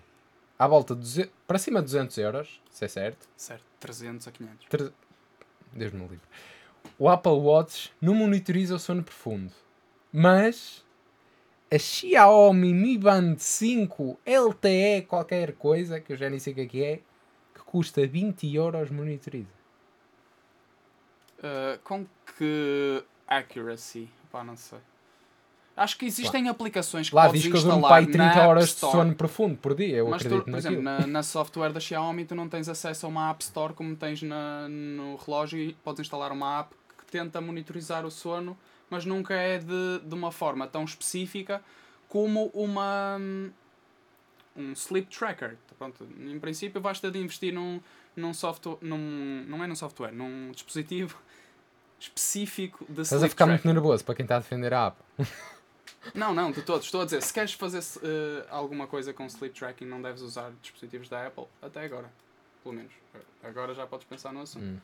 [0.58, 4.32] à volta de 200, para cima de 200 euros, se é certo, Certo, 300 a
[4.32, 4.65] 500.
[4.70, 4.91] tre-
[5.78, 6.22] Deus me livre,
[6.98, 9.52] o Apple Watch não monitoriza o sono profundo.
[10.12, 10.86] Mas
[11.72, 16.62] a Xiaomi Mi Band 5 LTE qualquer coisa, que eu já nem sei o que
[16.62, 17.00] é que é,
[17.68, 19.58] custa 20 euros monitoriza.
[21.38, 22.06] Uh, com
[22.38, 24.10] que accuracy?
[24.32, 24.80] Pá, não sei.
[25.78, 28.24] Acho que existem aplicações que Lá podes diz que eu dou-me instalar pai na 30
[28.40, 30.74] App horas de sono profundo por dia, eu Mas tu, acredito por naquilo.
[30.74, 33.96] exemplo, na, na software da Xiaomi tu não tens acesso a uma App Store como
[33.96, 38.58] tens na, no relógio e podes instalar uma app que tenta monitorizar o sono,
[38.90, 41.62] mas nunca é de, de uma forma tão específica
[42.10, 43.18] como uma
[44.56, 45.58] um sleep tracker.
[45.78, 47.80] Pronto, em princípio basta de investir num,
[48.16, 51.16] num software, num, não é num software, num dispositivo
[52.00, 53.63] específico de Estás a ficar tracker.
[53.66, 54.98] muito nervoso para quem está a defender a app.
[56.13, 56.86] Não, não, de todos.
[56.86, 60.52] Estou a dizer, se queres fazer eh, alguma coisa com sleep tracking, não deves usar
[60.62, 61.46] dispositivos da Apple.
[61.62, 62.12] Até agora.
[62.63, 62.91] Pelo menos.
[63.43, 64.63] Agora já podes pensar no assunto.
[64.65, 64.80] Hum.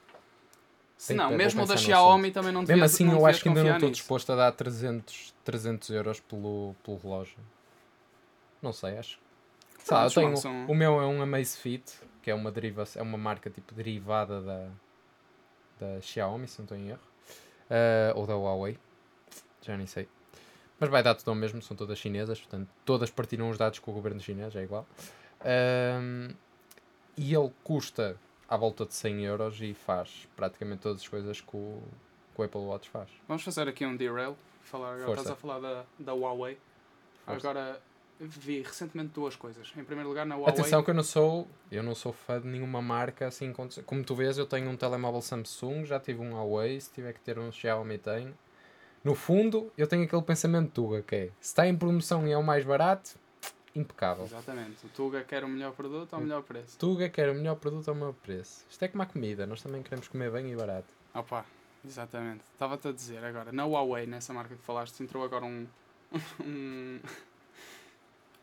[0.97, 3.49] Se não, mesmo o da Xiaomi também não devias Mesmo assim, não eu acho que
[3.49, 7.38] ainda não estou disposto a dar 300, 300 euros pelo, pelo relógio.
[8.62, 9.19] Não sei, acho.
[9.89, 11.83] Lá, eu tenho, são- O meu é um Amazfit,
[12.21, 14.69] que é uma, deriva, é uma marca tipo derivada da,
[15.79, 17.01] da Xiaomi, se não estou em erro.
[17.69, 18.77] Ah, ou da Huawei.
[19.62, 20.07] Já nem sei.
[20.84, 23.89] Mas vai dar tudo ao mesmo, são todas chinesas, portanto, todas partilham os dados com
[23.89, 24.86] o governo chinês, é igual.
[25.39, 26.36] Ahm,
[27.15, 28.17] e ele custa
[28.50, 31.82] à volta de 100 euros e faz praticamente todas as coisas que o,
[32.36, 33.10] que o Apple Watch faz.
[33.30, 34.36] Vamos fazer aqui um derail.
[34.63, 36.58] Falar, agora estás a falar da, da Huawei.
[37.26, 37.50] Força.
[37.50, 37.82] Agora
[38.19, 39.72] vi recentemente duas coisas.
[39.78, 40.52] Em primeiro lugar, na Huawei.
[40.52, 44.15] Atenção que eu não sou, eu não sou fã de nenhuma marca assim, como tu
[44.15, 47.54] vês, eu tenho um telemóvel Samsung, já tive um Huawei, se tiver que ter um
[47.54, 48.38] Xiaomi tenho.
[49.03, 52.37] No fundo, eu tenho aquele pensamento Tuga, que é, se está em promoção e é
[52.37, 53.15] o mais barato,
[53.75, 54.23] impecável.
[54.25, 54.85] Exatamente.
[54.85, 56.77] O Tuga quer o melhor produto ao melhor preço.
[56.77, 58.65] Tuga quer o melhor produto ao melhor preço.
[58.69, 60.87] Isto é como a comida, nós também queremos comer bem e barato.
[61.13, 61.45] Opa,
[61.85, 62.43] exatamente.
[62.53, 65.67] Estava-te a dizer agora, na Huawei, nessa marca que falaste, entrou agora um.
[66.45, 66.99] um,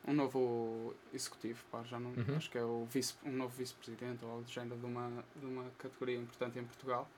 [0.08, 2.36] um novo executivo, pá, já não, Uhum.
[2.36, 5.46] acho que é o vice, um novo vice-presidente ou algo do género de uma, de
[5.46, 7.08] uma categoria importante em Portugal,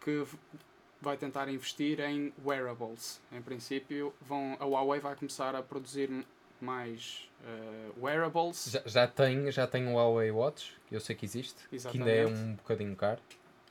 [0.00, 0.26] que
[1.00, 3.20] vai tentar investir em wearables.
[3.32, 6.10] Em princípio, vão, a Huawei vai começar a produzir
[6.60, 8.68] mais eh, wearables.
[8.70, 12.10] Já, já tenho, já tenho o Huawei Watch, que eu sei que existe, que ainda
[12.10, 12.40] é Exatamente.
[12.50, 13.20] um bocadinho caro,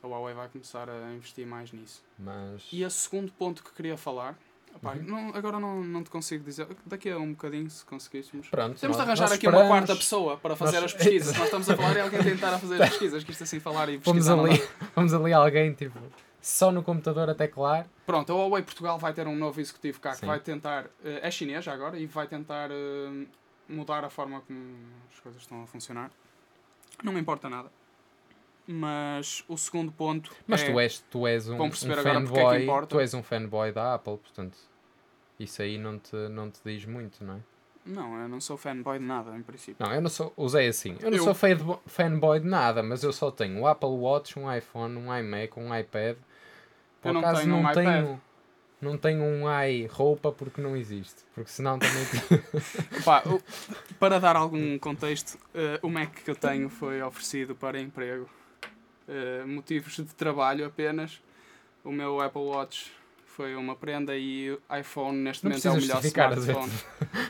[0.02, 2.02] A Huawei vai começar a investir mais nisso.
[2.18, 2.66] mas...
[2.72, 4.36] E o segundo ponto que queria falar,
[4.82, 5.02] Uhum.
[5.02, 8.48] não- agora não, não te consigo dizer, daqui a um bocadinho, se conseguíssemos.
[8.48, 9.68] Pronto, Temos de arranjar aqui uma esperamos.
[9.68, 11.34] quarta pessoa para fazer Nós- as pesquisas.
[11.36, 13.88] Nós estamos a falar e alguém tentar a fazer as pesquisas, que isto assim falar
[13.88, 14.36] e Vamos pesquisar.
[14.36, 14.62] não ali,
[14.94, 15.98] vamos ali alguém, tipo,
[16.40, 17.86] só no computador a teclar.
[18.06, 20.26] Pronto, a Huawei Portugal vai ter um novo executivo cá que Sim.
[20.26, 23.26] vai tentar, eh, é chinês agora, e vai tentar eh,
[23.68, 24.76] mudar a forma como
[25.12, 26.10] as coisas estão a funcionar.
[27.02, 27.70] Não me importa nada.
[28.66, 30.70] Mas o segundo ponto Mas é...
[30.70, 32.86] tu és, tu és um, um é que fanboy, importa.
[32.86, 34.56] tu és um fanboy da Apple, portanto,
[35.38, 37.40] isso aí não te, não te diz muito, não é?
[37.84, 39.84] Não, eu não sou fanboy de nada, em princípio.
[39.84, 43.02] Não, eu não sou, usei assim, eu não Eu- sou fanbo- fanboy de nada, mas
[43.02, 46.16] eu só tenho o Apple Watch, um iPhone, um iMac, um iPad.
[47.00, 47.84] Por Eu não acaso tenho um não iPad.
[47.84, 48.20] tenho,
[48.80, 52.04] não tenho um iRoupa porque não existe, porque senão também...
[53.04, 53.40] Pá, o-
[53.98, 58.28] para dar algum contexto, eh, o Mac que eu tenho foi oferecido para emprego.
[59.08, 61.20] Eh, motivos de trabalho apenas.
[61.84, 62.92] O meu Apple Watch
[63.24, 66.72] foi uma prenda e o iPhone neste Não momento é o melhor smartphone.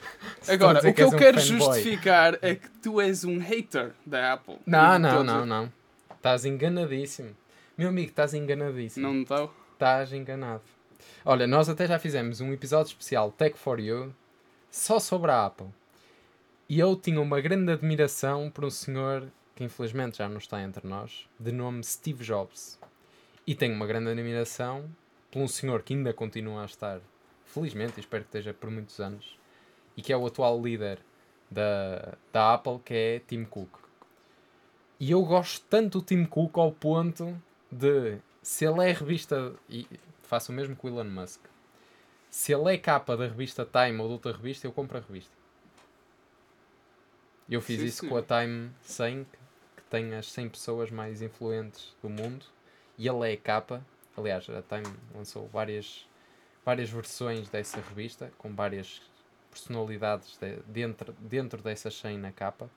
[0.48, 1.58] Agora, o que eu um quero fanboy.
[1.58, 4.56] justificar é que tu és um hater da Apple.
[4.66, 5.72] Não, não, todos não, não.
[6.16, 7.36] Estás enganadíssimo.
[7.78, 9.06] Meu amigo, estás enganadíssimo.
[9.06, 9.54] Não estou?
[9.80, 10.60] Estás enganado.
[11.24, 14.14] Olha, nós até já fizemos um episódio especial Tech for You
[14.70, 15.68] só sobre a Apple.
[16.68, 20.86] E eu tinha uma grande admiração por um senhor que infelizmente já não está entre
[20.86, 22.78] nós, de nome Steve Jobs.
[23.46, 24.84] E tenho uma grande admiração
[25.32, 27.00] por um senhor que ainda continua a estar,
[27.46, 29.38] felizmente, e espero que esteja por muitos anos,
[29.96, 30.98] e que é o atual líder
[31.50, 33.70] da, da Apple, que é Tim Cook.
[35.00, 37.34] E eu gosto tanto do Tim Cook ao ponto
[37.72, 39.86] de, se ele é revista, e
[40.22, 41.40] faço o mesmo com o Elon Musk,
[42.30, 45.34] se ele é capa da revista Time ou de outra revista, eu compro a revista.
[47.48, 48.24] Eu fiz Sim, isso senhor.
[48.24, 49.24] com a Time 100,
[49.76, 52.46] que tem as 100 pessoas mais influentes do mundo,
[52.96, 53.84] e ele é capa.
[54.16, 56.06] Aliás, a Time lançou várias,
[56.64, 59.02] várias versões dessa revista, com várias
[59.50, 62.70] personalidades de- dentro, dentro dessas 100 na capa,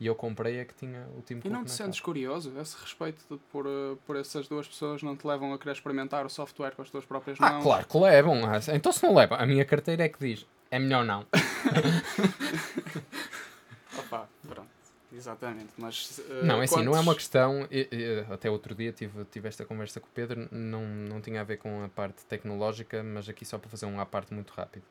[0.00, 2.52] e eu comprei a que tinha o Tim E Cook não na te sentes curioso?
[2.58, 6.24] Esse respeito de, por, eh, por essas duas pessoas não te levam a querer experimentar
[6.24, 7.62] o software com as tuas próprias Ah, mãos?
[7.62, 8.40] claro que levam.
[8.46, 11.26] ah, Então se não levam, a minha carteira é que diz, é melhor não.
[13.98, 14.68] Opa, pronto.
[15.12, 15.70] Exatamente.
[15.78, 17.66] Mas, eh, Não, é assim, não é uma questão.
[17.70, 21.40] e- e, Até outro dia tive, tive esta conversa com o Pedro, não, não tinha
[21.40, 24.50] a ver com a parte tecnológica, mas aqui só para fazer um à parte muito
[24.52, 24.84] rápido.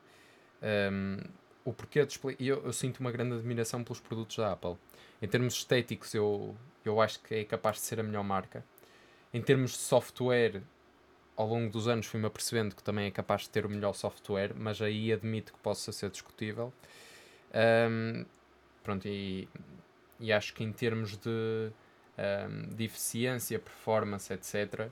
[0.60, 1.18] Um,
[1.68, 4.76] o porquê expli- eu, eu sinto uma grande admiração pelos produtos da Apple.
[5.20, 8.64] Em termos estéticos, eu, eu acho que é capaz de ser a melhor marca.
[9.34, 10.62] Em termos de software,
[11.36, 14.54] ao longo dos anos fui-me apercebendo que também é capaz de ter o melhor software,
[14.56, 16.72] mas aí admito que possa ser discutível.
[17.54, 18.24] Um,
[18.82, 19.46] pronto, e,
[20.18, 21.70] e acho que em termos de,
[22.18, 24.88] um, de eficiência, performance, etc.,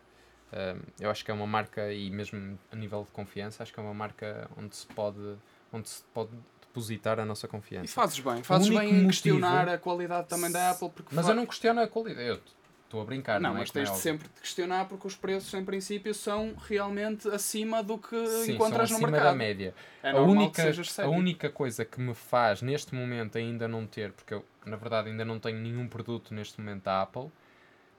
[0.52, 3.80] um, eu acho que é uma marca, e mesmo a nível de confiança, acho que
[3.80, 5.38] é uma marca onde se pode,
[5.72, 6.30] onde se pode
[6.76, 7.92] depositar a nossa E confiança.
[7.94, 8.42] fazes bem.
[8.42, 10.90] Fazes bem em motivo- questionar a qualidade também da Apple.
[10.90, 12.28] Porque Mas eu não questiono a qualidade.
[12.28, 12.40] Eu
[12.84, 15.16] estou a brincar, não, Não, é mas é tens de sempre de questionar porque os
[15.16, 19.30] preços, em princípio, são realmente acima do que Sim, encontras no acima mercado.
[19.30, 19.74] da média.
[20.02, 20.62] É a, única,
[21.02, 25.08] a única coisa que me faz neste momento ainda não ter, porque eu na verdade
[25.08, 27.30] ainda não tenho nenhum produto neste momento da Apple,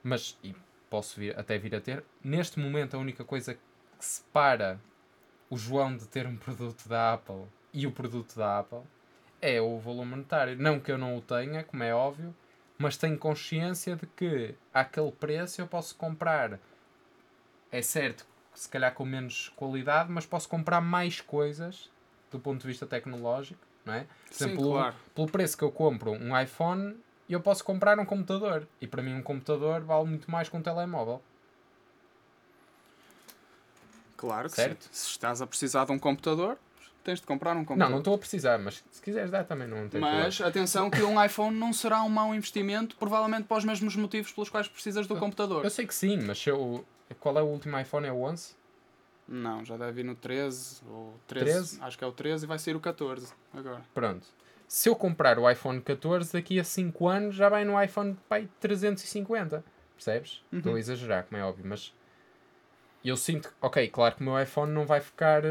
[0.02, 0.54] mas e
[0.88, 3.60] posso vir, até vir a ter, neste momento a única coisa que
[3.98, 4.80] separa
[5.50, 8.82] o João de ter um produto da Apple e o produto da Apple
[9.40, 10.56] é o valor monetário.
[10.56, 12.34] Não que eu não o tenha, como é óbvio,
[12.76, 16.58] mas tenho consciência de que àquele preço eu posso comprar.
[17.70, 21.90] É certo, se calhar com menos qualidade, mas posso comprar mais coisas
[22.30, 24.00] do ponto de vista tecnológico, não é?
[24.00, 24.96] Por Sim, exemplo, claro.
[25.14, 26.96] pelo preço que eu compro um iPhone,
[27.28, 28.66] eu posso comprar um computador.
[28.80, 31.22] E para mim um computador vale muito mais que um telemóvel.
[34.16, 34.82] Claro que Certo.
[34.84, 34.88] sim.
[34.92, 36.58] Se estás a precisar de um computador,
[37.08, 37.84] tens de comprar um computador.
[37.84, 40.24] Não, não estou a precisar, mas se quiseres dar também não tem problema.
[40.24, 44.30] Mas atenção que um iPhone não será um mau investimento, provavelmente para os mesmos motivos
[44.30, 45.64] pelos quais precisas do computador.
[45.64, 46.84] Eu sei que sim, mas eu...
[47.18, 48.06] qual é o último iPhone?
[48.06, 48.56] É o 11?
[49.26, 51.78] Não, já deve ir no 13 ou 13, 13?
[51.82, 53.82] Acho que é o 13 e vai sair o 14 agora.
[53.94, 54.26] Pronto.
[54.66, 58.48] Se eu comprar o iPhone 14, daqui a 5 anos já vai no iPhone pai,
[58.60, 59.64] 350.
[59.94, 60.42] Percebes?
[60.52, 60.58] Uhum.
[60.58, 61.92] Estou a exagerar, como é óbvio, mas
[63.04, 65.48] eu sinto ok, claro que o meu iPhone não vai ficar uh,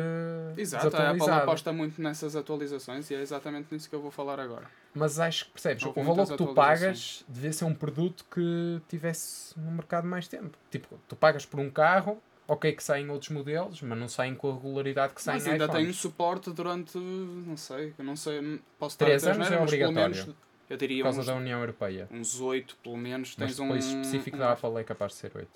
[0.58, 4.40] Exato, a Apple aposta muito nessas atualizações e é exatamente nisso que eu vou falar
[4.40, 4.66] agora.
[4.94, 8.82] Mas acho que, percebes, Houve o valor que tu pagas devia ser um produto que
[8.88, 10.58] tivesse no mercado mais tempo.
[10.72, 14.50] Tipo, tu pagas por um carro, ok que saem outros modelos, mas não saem com
[14.52, 15.84] a regularidade que saem Mas ainda iPhones.
[15.86, 20.36] tem suporte durante, não sei, eu não sei, posso estar Três a anos é obrigatório.
[20.70, 22.08] eu diria Por causa uns, da União Europeia.
[22.12, 23.64] uns 8, pelo menos, Mas tens um...
[23.68, 25.48] depois específico um- da Apple é capaz de ser 8.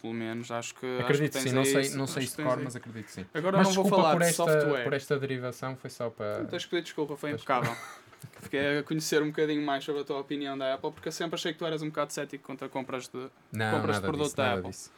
[0.00, 2.36] Pelo menos, acho que acho Acredito que sim, não sei, isso, não acho sei se
[2.36, 3.26] tens cor, mas acredito que sim.
[3.32, 4.84] Agora mas não vou falar por de esta, software.
[4.84, 6.38] por esta derivação, foi só para...
[6.40, 7.74] Não tens que pedir desculpa, foi impecável.
[8.40, 11.36] Fiquei a conhecer um bocadinho mais sobre a tua opinião da Apple, porque eu sempre
[11.36, 13.28] achei que tu eras um bocado cético contra compras de.
[13.52, 14.70] Não, compras de produto disso, da Apple.
[14.70, 14.90] disso.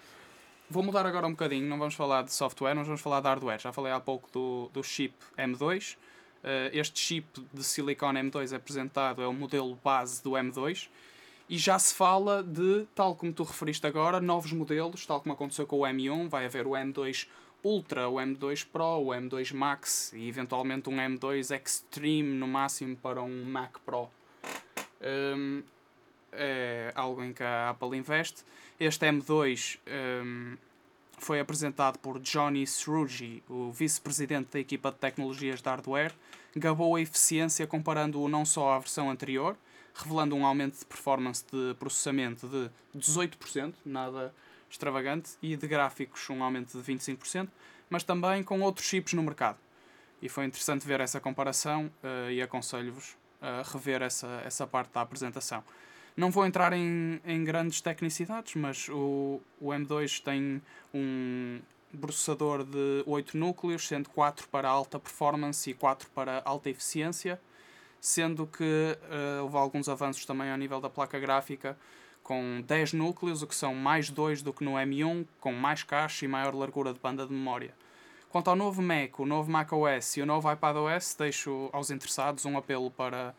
[0.71, 3.59] Vou mudar agora um bocadinho, não vamos falar de software, nós vamos falar de hardware.
[3.59, 5.97] Já falei há pouco do, do chip M2.
[6.45, 10.89] Eh, este chip de silicone M2 apresentado é o modelo base do M2
[11.49, 15.67] e já se fala de, tal como tu referiste agora, novos modelos, tal como aconteceu
[15.67, 17.27] com o M1, vai haver o M2
[17.65, 23.23] Ultra, o M2 Pro, o M2 Max e eventualmente um M2 Extreme no máximo para
[23.23, 24.09] um Mac Pro.
[25.03, 25.63] Hum,
[26.33, 28.45] é algo em que a Apple investe.
[28.79, 29.79] Este M2
[30.25, 30.57] hum,
[31.17, 36.13] foi apresentado por Johnny Sruji, o vice-presidente da equipa de tecnologias de hardware,
[36.55, 39.57] gabou a eficiência comparando-o não só à versão anterior,
[39.99, 44.33] revelando um aumento de performance de processamento de 18%, nada
[44.71, 47.49] extravagante, e de gráficos um aumento de 25%,
[47.91, 49.59] mas também com outros chips no mercado.
[50.21, 55.01] E foi interessante ver essa comparação eh, e aconselho-vos a rever essa, essa parte da
[55.01, 55.63] apresentação.
[56.17, 60.61] Não vou entrar em, em grandes tecnicidades, mas o, o M2 tem
[60.93, 61.61] um
[62.01, 67.41] processador de 8 núcleos, sendo 4 para alta performance e 4 para alta eficiência.
[68.01, 71.77] Sendo que eh, houve alguns avanços também ao nível da placa gráfica,
[72.23, 76.25] com 10 núcleos, o que são mais 2 do que no M1, com mais caixa
[76.25, 77.75] e maior largura de banda de memória.
[78.29, 82.59] Quanto ao novo Mac, o novo macOS e o novo iPadOS, deixo aos interessados um
[82.59, 83.35] apelo para,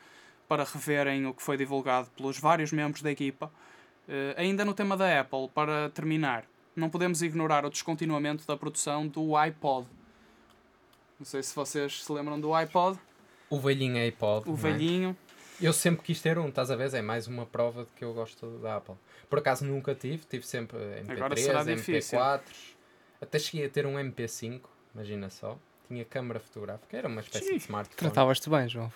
[0.47, 3.51] para reverem o que foi divulgado pelos vários membros da equipa.
[4.07, 6.45] Eh, ainda no tema da Apple, para terminar,
[6.76, 9.88] não podemos ignorar o descontinuamento da produção do iPod.
[11.20, 12.97] Não sei se vocês se lembram do iPod,
[13.50, 14.47] O velhinho iPod.
[14.47, 14.62] o não é?
[14.62, 15.18] velhinho.
[15.62, 16.93] Eu sempre quis ter um, estás a ver?
[16.93, 18.95] É mais uma prova de que eu gosto da Apple.
[19.30, 20.78] Por acaso nunca tive, tive sempre
[21.10, 22.18] Agora MP3, será difícil.
[22.18, 22.41] MP4,
[23.22, 24.62] até cheguei a ter um MP5,
[24.95, 25.58] imagina só.
[25.88, 27.58] Tinha câmara fotográfica, era uma espécie Sim.
[27.58, 27.97] de smartphone.
[27.97, 28.93] Tratavas-te bem, João.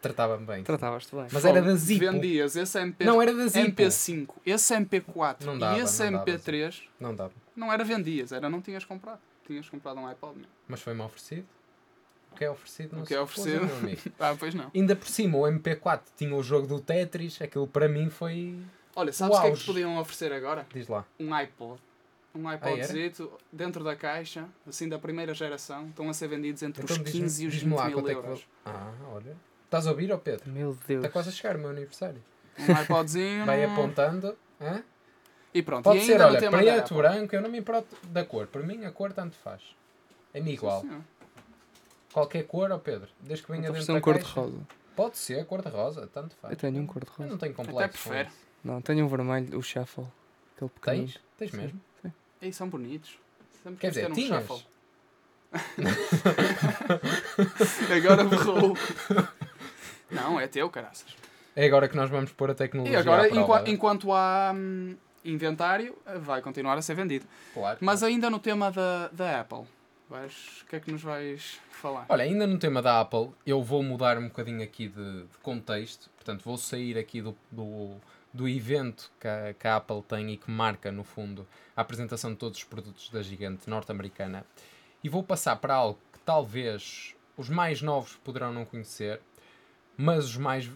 [0.00, 0.62] Tratava-me bem.
[0.64, 1.26] Tratavas-te bem.
[1.30, 2.10] Mas era da Zippo.
[2.10, 3.82] Vendias esse MP, Não, era da Zippo.
[3.82, 7.32] MP5, esse MP4 Não dava, e esse não dava, MP3 Não dava.
[7.54, 9.20] não era vendias, era não tinhas comprado.
[9.46, 10.38] Tinhas comprado um iPod.
[10.38, 10.48] Não.
[10.66, 11.46] Mas foi-me oferecido.
[12.32, 13.66] O que é oferecido não O que é oferecido?
[13.66, 14.00] meu amigo.
[14.18, 14.70] Ah, pois não.
[14.74, 18.58] Ainda por cima, o MP4 tinha o jogo do Tetris, aquilo para mim foi.
[18.96, 20.66] Olha, sabes o que é que podiam oferecer agora?
[20.72, 21.04] Diz lá.
[21.18, 21.80] Um iPod.
[22.34, 26.96] Um iPodzito dentro da caixa, assim da primeira geração, estão a ser vendidos entre Então
[26.96, 28.40] os diz-me- 15 e os 20 diz-me lá mil é que euros.
[28.64, 29.36] vou- Ah, olha.
[29.66, 30.50] Estás a ouvir, ó Pedro?
[30.50, 31.04] Meu Deus.
[31.04, 32.22] Está quase a chegar o meu aniversário.
[32.58, 33.44] Um iPodzinho.
[33.46, 34.36] Vai num- apontando.
[34.60, 34.82] Hã?
[35.54, 38.46] E pronto, Pode e ser, olha, preto, branco, eu não me importo da cor.
[38.46, 39.60] Para mim, a cor tanto faz.
[40.32, 40.80] É-me igual.
[40.80, 41.02] Sim.
[42.12, 43.08] Qualquer cor, ó Pedro.
[43.20, 44.58] Desde que venha Vou dentro da um cor de rosa.
[44.94, 46.52] Pode ser, cor de rosa, tanto faz.
[46.52, 47.30] Eu tenho um cor de Eu rosa.
[47.30, 48.10] não tenho complexo.
[48.10, 48.32] Até isso.
[48.62, 50.06] Não, tenho um vermelho, o shuffle.
[50.56, 51.06] Aquele pequenino.
[51.06, 51.20] Tens?
[51.38, 51.80] Tens Sim, mesmo?
[52.02, 52.12] sim.
[52.42, 53.18] Ei, são bonitos.
[53.62, 54.44] Sempre Quer dizer, um tinhas?
[54.46, 54.66] shuffle.
[57.96, 58.76] Agora borrou.
[60.10, 61.16] Não, é teu, caraças.
[61.54, 65.96] É agora que nós vamos pôr a tecnologia E agora, enqua- enquanto há hum, inventário,
[66.20, 67.26] vai continuar a ser vendido.
[67.52, 67.78] Claro.
[67.80, 69.64] Mas ainda no tema da, da Apple,
[70.12, 72.04] vais, o que é que nos vais falar?
[72.08, 76.10] Olha, ainda no tema da Apple, eu vou mudar um bocadinho aqui de, de contexto.
[76.10, 77.96] Portanto, vou sair aqui do, do,
[78.32, 82.30] do evento que a, que a Apple tem e que marca, no fundo, a apresentação
[82.30, 84.44] de todos os produtos da gigante norte-americana.
[85.02, 89.18] E vou passar para algo que talvez os mais novos poderão não conhecer,
[89.96, 90.70] mas os mais.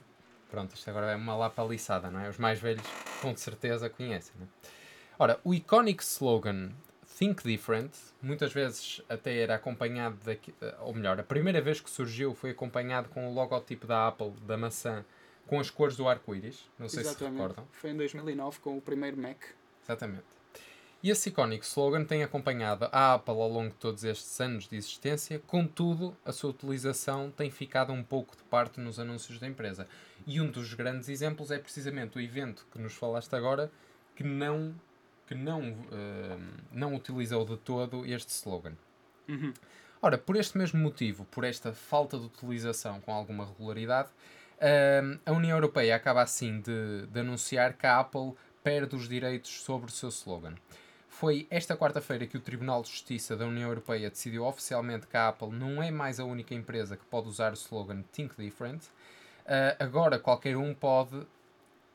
[0.50, 2.28] Pronto, isto agora é uma lapaliçada, não é?
[2.30, 2.86] Os mais velhos
[3.20, 4.48] com certeza conhecem, não é?
[5.18, 6.70] Ora, o icónico slogan
[7.16, 7.90] Think Different,
[8.20, 13.08] muitas vezes até era acompanhado, daqui, ou melhor, a primeira vez que surgiu foi acompanhado
[13.08, 15.02] com o logotipo da Apple, da maçã,
[15.46, 16.68] com as cores do arco-íris.
[16.78, 17.66] Não sei se recordam.
[17.72, 19.38] Foi em 2009 com o primeiro Mac.
[19.82, 20.24] Exatamente.
[21.02, 24.76] E esse icónico slogan tem acompanhado a Apple ao longo de todos estes anos de
[24.76, 29.86] existência, contudo, a sua utilização tem ficado um pouco de parte nos anúncios da empresa.
[30.26, 33.70] E um dos grandes exemplos é precisamente o evento que nos falaste agora,
[34.16, 34.74] que não,
[35.26, 35.62] que não,
[35.92, 36.38] eh,
[36.72, 38.74] não utilizou de todo este slogan.
[39.28, 39.52] Uhum.
[40.00, 44.08] Ora, por este mesmo motivo, por esta falta de utilização com alguma regularidade,
[45.02, 49.50] hum, a União Europeia acaba assim de, de anunciar que a Apple perde os direitos
[49.62, 50.54] sobre o seu slogan.
[51.08, 55.28] Foi esta quarta-feira que o Tribunal de Justiça da União Europeia decidiu oficialmente que a
[55.28, 58.84] Apple não é mais a única empresa que pode usar o slogan Think Different.
[59.46, 61.26] Ah, agora qualquer um pode,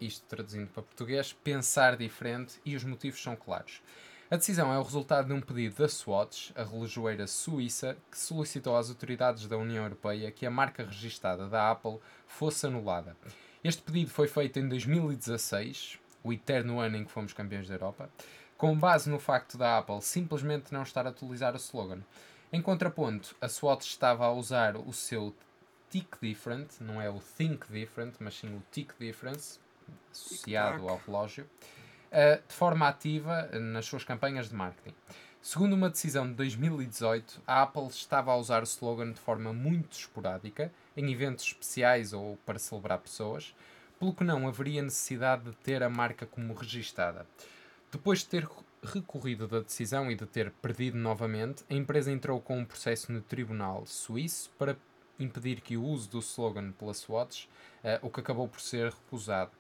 [0.02, 3.82] isto traduzindo para português, pensar diferente e os motivos são claros.
[4.30, 8.78] A decisão é o resultado de um pedido da Swatch, a relojoeira suíça, que solicitou
[8.78, 13.16] às autoridades da União Europeia que a marca registada da Apple fosse anulada.
[13.64, 18.10] Este pedido foi feito em 2016, o eterno ano em que fomos campeões da Europa,
[18.58, 22.02] com base no facto da Apple simplesmente não estar a utilizar o slogan.
[22.54, 25.36] Em contraponto, a Swatch estava a usar o seu
[25.90, 29.60] Tick Different, não é o Think Different, mas sim o Tick Difference,
[30.12, 31.46] associado ao relógio,
[32.12, 34.96] uh, de forma ativa uh, nas suas campanhas de marketing.
[35.42, 39.94] Segundo uma decisão de 2018, a Apple estava a usar o slogan de forma muito
[39.94, 43.56] esporádica, em eventos especiais ou para celebrar pessoas,
[44.00, 47.26] pelo que não haveria necessidade de ter a marca como registada.
[47.92, 48.48] Depois de ter
[48.84, 53.22] recorrido da decisão e de ter perdido novamente, a empresa entrou com um processo no
[53.22, 54.78] tribunal suíço para
[55.20, 57.48] impedir que o uso do slogan pela Swatch,
[57.84, 59.52] eh, o que acabou por ser recusado.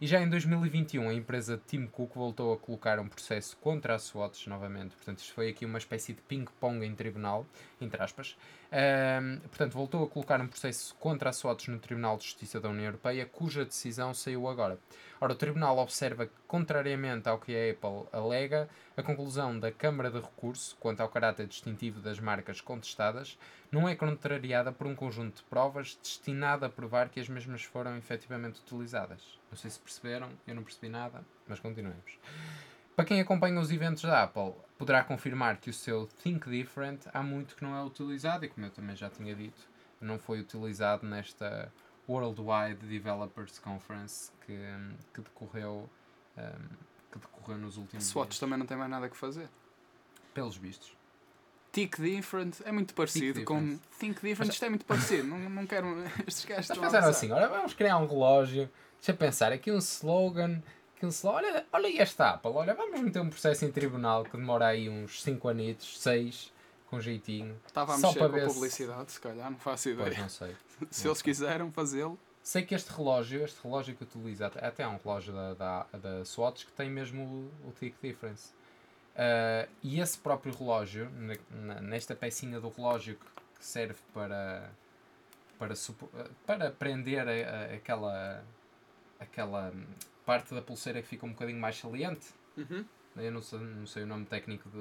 [0.00, 3.98] E já em 2021 a empresa Tim Cook voltou a colocar um processo contra a
[3.98, 4.96] Swatch novamente.
[4.96, 7.44] Portanto, isto foi aqui uma espécie de ping-pong em tribunal,
[7.78, 8.34] entre aspas.
[8.72, 12.70] Ahm, portanto, voltou a colocar um processo contra a Swatch no Tribunal de Justiça da
[12.70, 14.78] União Europeia, cuja decisão saiu agora.
[15.20, 20.10] Ora, o Tribunal observa que, contrariamente ao que a Apple alega, a conclusão da Câmara
[20.10, 23.38] de Recurso quanto ao caráter distintivo das marcas contestadas
[23.70, 27.98] não é contrariada por um conjunto de provas destinado a provar que as mesmas foram
[27.98, 29.39] efetivamente utilizadas.
[29.50, 32.18] Não sei se perceberam, eu não percebi nada, mas continuemos.
[32.94, 37.22] Para quem acompanha os eventos da Apple, poderá confirmar que o seu Think Different há
[37.22, 39.68] muito que não é utilizado e, como eu também já tinha dito,
[40.00, 41.72] não foi utilizado nesta
[42.08, 44.58] Worldwide Developers Conference que,
[45.14, 45.88] que decorreu
[46.36, 46.68] um,
[47.10, 48.38] que decorreu nos últimos Swatch dias.
[48.38, 49.48] também não tem mais nada que fazer.
[50.32, 50.96] Pelos vistos.
[51.72, 53.58] Tick Different é muito parecido com.
[53.60, 53.82] Different.
[53.98, 55.28] Think Different, isto é muito parecido.
[55.28, 55.86] não, não quero.
[56.26, 58.68] Estes gajos estão a pensaram assim, olha, vamos criar um relógio,
[58.98, 60.62] deixa eu pensar, aqui um slogan,
[60.96, 64.36] aqui um slogan, olha, olha esta Apple, olha, vamos meter um processo em tribunal que
[64.36, 66.52] demora aí uns 5 anitos, 6,
[66.88, 67.56] com jeitinho.
[67.66, 70.22] Estava a Só mexer para com a se- publicidade, se calhar, não faço Pois, ideia.
[70.22, 70.56] não sei.
[70.90, 74.96] Se eles quiseram fazê-lo, Sei que este relógio, este relógio que utiliza, até há um
[74.96, 77.22] relógio da, da, da Swatch que tem mesmo
[77.64, 78.48] o, o Tick Difference.
[79.22, 81.10] Ah, e esse próprio relógio,
[81.82, 84.70] nesta pecinha do relógio que, serve para,
[85.58, 88.42] para, ah, para prender a- a- aquela,
[89.18, 89.72] aquela
[90.24, 92.28] parte da pulseira que fica um bocadinho mais saliente,
[93.16, 94.76] eu não sei, não sei o nome técnico de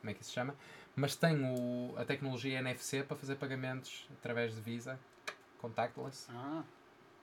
[0.00, 0.54] como é que isso se chama,
[0.94, 4.96] mas tem o, a tecnologia NFC para fazer pagamentos através de Visa,
[5.58, 6.28] contactless.
[6.30, 6.62] Ah,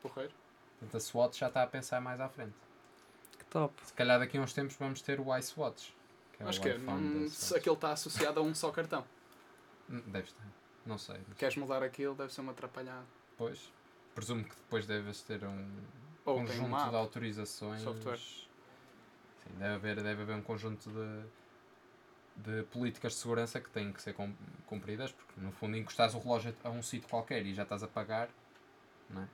[0.02, 0.34] porreiro.
[0.80, 2.54] Portanto, a Swatch já está a pensar mais à frente.
[3.40, 3.74] Que top.
[3.86, 5.96] Se calhar daqui a uns tempos vamos ter o iSwatch.
[6.38, 6.78] Que é Acho que é.
[6.78, 7.60] Não, se Swatch.
[7.62, 9.04] aquele está associado a um só cartão.
[9.90, 10.44] Hum, Deve estar.
[10.86, 11.16] Não sei.
[11.16, 11.36] sei.
[11.38, 13.06] Queres mudar aquilo, deve ser uma atrapalhada.
[13.38, 13.72] Pois.
[14.16, 15.68] Presumo que depois deves ter um
[16.26, 17.82] Ou conjunto uma de autorizações.
[17.82, 18.18] software.
[18.18, 21.24] Sim, deve haver, deve haver um conjunto de,
[22.36, 24.36] de políticas de segurança que têm que ser cum-
[24.66, 27.88] cumpridas, porque no fundo encostas o relógio a um sítio qualquer e já estás a
[27.88, 28.30] pagar,
[29.10, 29.28] não é?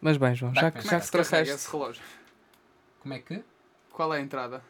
[0.00, 1.52] Mas bem, João, Dá já que já é que trouxeste.
[1.54, 2.02] esse relógio?
[3.00, 3.42] Como é que?
[3.90, 4.62] Qual é a entrada?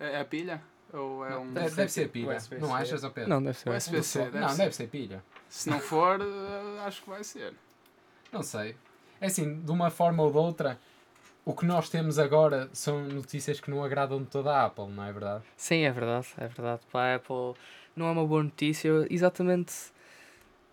[0.00, 0.60] É a pilha?
[0.92, 1.52] Ou é um.
[1.52, 2.38] deve, deve ser pilha.
[2.58, 3.28] Não achas, Pedro?
[3.30, 3.70] Não, deve ser.
[3.70, 4.56] USB-C, Não, deve não, ser.
[4.56, 5.22] deve ser pilha.
[5.48, 7.54] Se não for, eh, acho que vai ser.
[8.32, 8.74] Não sei.
[9.20, 10.78] É assim, de uma forma ou de outra,
[11.44, 15.04] o que nós temos agora são notícias que não agradam de toda a Apple, não
[15.04, 15.44] é verdade?
[15.56, 16.80] Sim, é verdade, é verdade.
[16.90, 17.54] Para a Apple
[17.94, 19.72] não é uma boa notícia exatamente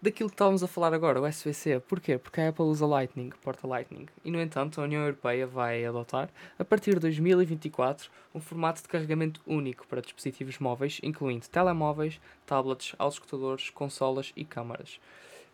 [0.01, 1.79] daquilo que estávamos a falar agora, o USB-C.
[1.81, 2.17] Porquê?
[2.17, 4.07] Porque a Apple usa Lightning, porta Lightning.
[4.23, 8.87] E, no entanto, a União Europeia vai adotar, a partir de 2024, um formato de
[8.87, 14.99] carregamento único para dispositivos móveis, incluindo telemóveis, tablets, autoscutadores, consolas e câmaras.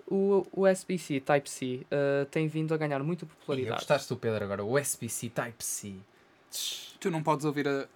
[0.06, 3.76] O USB-C Type-C eh, tem vindo a ganhar muita E eu popularidade.
[3.78, 5.96] gostaste do Pedro agora, o USB-C Type-C.
[7.00, 7.88] Tu não podes ouvir a.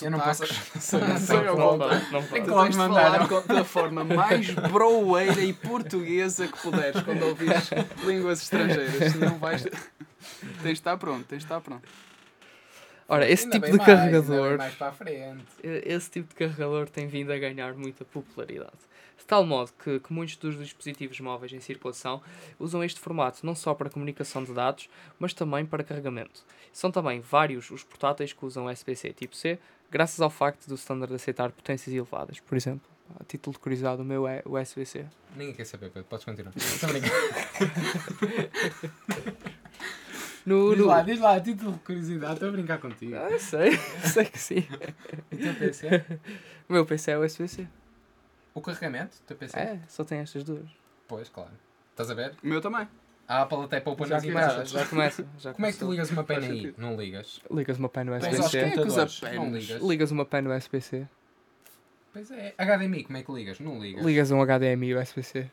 [0.00, 0.92] Eu não posso- sotaques.
[1.08, 3.26] Não sei, eu Não não É de mandaram.
[3.28, 7.68] falar da forma mais broeira e portuguesa que puderes quando ouvires
[8.06, 9.12] línguas estrangeiras.
[9.12, 9.62] Senão vais.
[9.64, 11.82] Tens de estar pronto, tens de estar pronto.
[13.08, 14.58] Ora, esse Ainda tipo bem de mais, ainda bem carregador.
[14.58, 15.44] mais para a frente.
[15.62, 18.72] Esse tipo de carregador tem vindo a ganhar muita popularidade.
[19.18, 22.22] De tal modo que, que muitos dos dispositivos móveis em circulação
[22.58, 24.88] usam este formato não só para comunicação de dados,
[25.18, 26.42] mas também para carregamento.
[26.72, 29.58] São também vários os portáteis que usam USB-C tipo C,
[29.92, 32.40] graças ao facto do standard aceitar potências elevadas.
[32.40, 32.90] Por exemplo,
[33.20, 35.04] a título de curiosidade, o meu é USB-C.
[35.36, 36.52] Ninguém quer saber, Pedro, podes continuar.
[36.56, 37.12] Estou a brincar.
[40.44, 40.86] No, diz no...
[40.86, 43.14] lá, diz lá, a título de curiosidade, estou a brincar contigo.
[43.14, 43.78] Ah, sei,
[44.12, 44.66] sei que sim.
[45.30, 46.04] O teu PC?
[46.68, 47.68] O meu PC é USB-C.
[48.52, 49.18] O carregamento?
[49.18, 49.56] O teu PC?
[49.56, 50.68] É, só tem estas duas.
[51.06, 51.52] Pois, claro.
[51.92, 52.34] Estás a ver?
[52.42, 52.88] O meu também.
[53.28, 54.70] A Apple até poupa Já nas começa, imagens.
[54.70, 55.26] já começa.
[55.38, 56.74] Já Como é que tu ligas uma pena aí?
[56.76, 57.40] Não ligas.
[57.50, 58.50] Ligas uma pen Tens aos USB-C.
[58.50, 59.82] quem é computadores, não ligas.
[59.82, 61.08] Ligas uma pen USB-C.
[62.12, 62.54] Pois é.
[62.58, 63.58] HDMI, como é que ligas?
[63.60, 64.04] Não ligas.
[64.04, 65.50] Ligas um HDMI USB-C.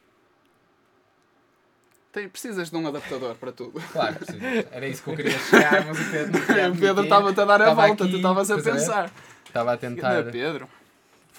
[2.11, 3.79] Tem, precisas de um adaptador para tudo.
[3.93, 4.41] Claro, precisas.
[4.71, 6.41] Era isso que eu queria chegar, mas o Pedro
[6.73, 8.63] O Pedro estava-te a dar a volta, aqui, tu estavas a ver?
[8.63, 9.11] pensar.
[9.45, 10.13] Estava a tentar.
[10.15, 10.67] é Pedro?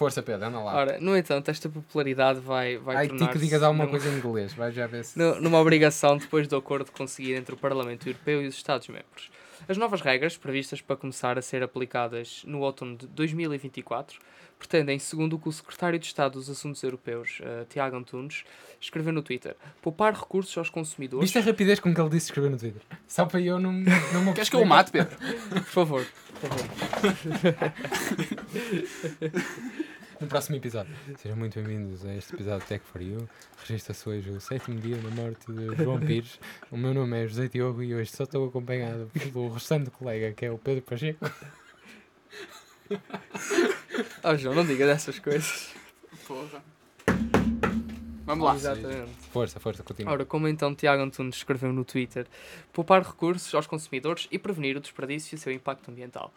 [0.01, 0.73] Força, Pedro, anda lá.
[0.75, 4.09] Ora, no entanto, esta popularidade vai, vai Ai, ti que tornar-se digas alguma numa- coisa
[4.09, 4.51] em inglês.
[4.53, 5.17] Vai já ver se.
[5.17, 9.29] nu- numa obrigação depois do acordo conseguido entre o Parlamento Europeu e os Estados-membros.
[9.69, 14.17] As novas regras, previstas para começar a ser aplicadas no outono de 2024,
[14.57, 18.43] pretendem, segundo o que o Secretário de Estado dos Assuntos Europeus, eh, Tiago Antunes,
[18.79, 21.23] escreveu no Twitter, poupar recursos aos consumidores...
[21.31, 22.81] Viste a rapidez com que ele disse escrever no Twitter?
[23.07, 25.15] Só para eu não, não me Queres que eu o mate, Pedro?
[25.49, 26.05] Por favor,
[26.39, 27.73] por favor.
[30.21, 30.95] No próximo episódio.
[31.17, 33.27] Sejam muito bem-vindos a este episódio de Tech for You.
[33.57, 36.39] Registra-se hoje o sétimo dia da morte de João Pires.
[36.69, 40.45] O meu nome é José Diogo e hoje só estou acompanhado pelo restante colega que
[40.45, 41.25] é o Pedro Pacheco.
[44.23, 45.73] Oh, João, não diga dessas coisas.
[46.27, 46.61] Porra.
[48.25, 48.55] Vamos lá.
[48.55, 49.11] Exatamente.
[49.31, 50.13] Força, força, continua.
[50.13, 52.27] Ora, como então Tiago Antunes escreveu no Twitter,
[52.73, 56.33] poupar recursos aos consumidores e prevenir o desperdício e o seu impacto ambiental.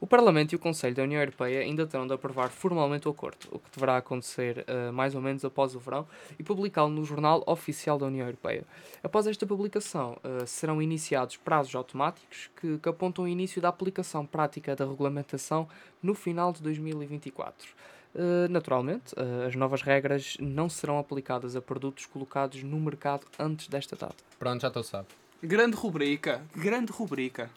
[0.00, 3.48] O Parlamento e o Conselho da União Europeia ainda terão de aprovar formalmente o acordo,
[3.50, 6.06] o que deverá acontecer eh, mais ou menos após o verão
[6.38, 8.64] e publicá-lo no Jornal Oficial da União Europeia.
[9.02, 14.24] Após esta publicação, eh, serão iniciados prazos automáticos que, que apontam o início da aplicação
[14.24, 15.68] prática da regulamentação
[16.00, 17.68] no final de 2024.
[18.14, 23.68] Uh, naturalmente, uh, as novas regras não serão aplicadas a produtos colocados no mercado antes
[23.68, 24.16] desta data.
[24.38, 25.08] Pronto, já estou sabe.
[25.42, 27.50] Grande rubrica, grande rubrica.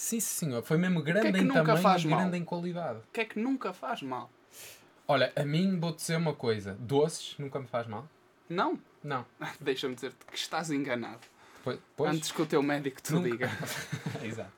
[0.00, 0.62] Sim, senhor.
[0.62, 3.00] Foi mesmo grande é que em tamanho e grande em qualidade.
[3.00, 4.30] O que é que nunca faz mal?
[5.06, 6.74] Olha, a mim vou dizer uma coisa.
[6.80, 8.08] Doces nunca me faz mal.
[8.48, 8.78] Não?
[9.04, 9.26] Não.
[9.60, 11.20] Deixa-me dizer-te que estás enganado.
[11.62, 12.14] Pois, pois.
[12.14, 13.28] Antes que o teu médico te Nunca.
[13.28, 13.50] diga.
[14.24, 14.50] Exato.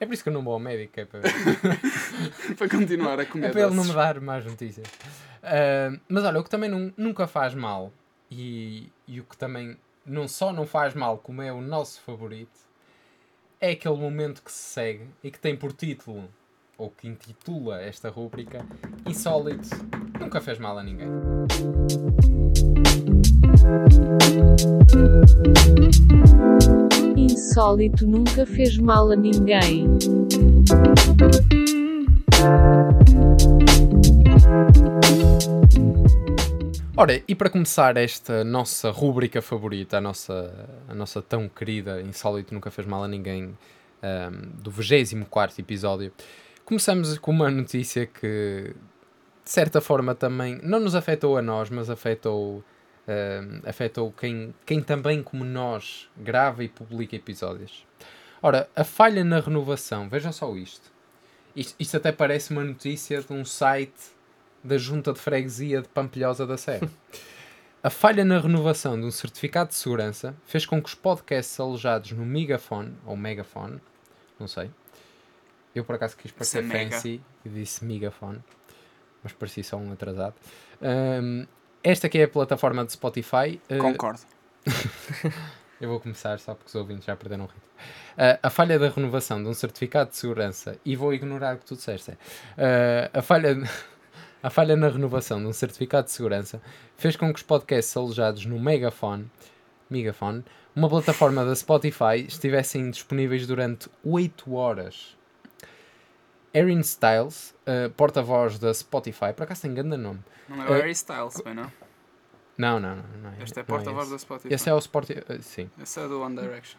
[0.00, 1.20] É por isso que eu não vou ao médico, é para,
[2.58, 3.90] para continuar a comer é para ele não doces.
[3.92, 4.86] me dar mais notícias.
[5.44, 7.92] Ah, mas olha, o que também não- nunca faz mal
[8.28, 12.66] e, e o que também não só não faz mal, como é o nosso favorito,
[13.60, 16.28] é aquele momento que se segue e que tem por título,
[16.76, 18.64] ou que intitula esta rúbrica,
[19.04, 19.68] Insólito
[20.20, 21.08] nunca fez mal a ninguém.
[27.16, 29.88] Insólito nunca fez mal a ninguém.
[37.00, 42.52] Ora, e para começar esta nossa rúbrica favorita, a nossa, a nossa tão querida Insólito
[42.52, 43.56] Nunca Fez Mal a Ninguém,
[44.02, 46.12] ahm, do 24 episódio,
[46.64, 48.74] começamos com uma notícia que,
[49.44, 52.64] de certa forma, também não nos afetou a nós, mas afetou,
[53.06, 57.86] ahm, afetou quem, quem também, como nós, grava e publica episódios.
[58.42, 60.90] Ora, a falha na renovação, vejam só isto.
[61.54, 64.17] Isto, isto até parece uma notícia de um site
[64.62, 66.88] da Junta de Freguesia de Pampilhosa da Serra.
[67.80, 72.10] A falha na renovação de um certificado de segurança fez com que os podcasts alojados
[72.10, 73.80] no Megafone, ou Megafone,
[74.38, 74.68] não sei.
[75.72, 78.42] Eu por acaso quis parecer fancy e disse Megafone,
[79.22, 80.34] mas parecia só um atrasado.
[80.82, 81.46] Ahm,
[81.82, 83.60] esta que é a plataforma de Spotify.
[83.70, 84.20] ah, Concordo.
[85.80, 87.62] eu vou começar só porque os ouvintes já perderam o ritmo.
[88.16, 91.64] Ah, a falha da renovação de um certificado de segurança, e vou ignorar o que
[91.64, 92.18] tu disseste,
[92.56, 93.56] ah, a, falha,
[94.42, 96.60] a falha na renovação de um certificado de segurança
[96.96, 99.30] fez com que os podcasts alojados no Megafone,
[99.90, 100.44] Megafone
[100.76, 105.16] uma plataforma da Spotify, estivessem disponíveis durante 8 horas.
[106.54, 110.20] Erin Styles, ah, porta-voz da Spotify, por acaso tem grande nome.
[110.48, 111.72] Não é Eh, o Harry Styles, bem não?
[112.56, 113.04] Não, não, não.
[113.22, 114.54] não é, Este é não porta-voz da Spotify.
[114.54, 115.22] Esse é o Spotify.
[115.28, 115.70] ah, sim.
[115.82, 116.78] Esse é do One Direction.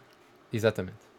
[0.52, 1.09] Exatamente.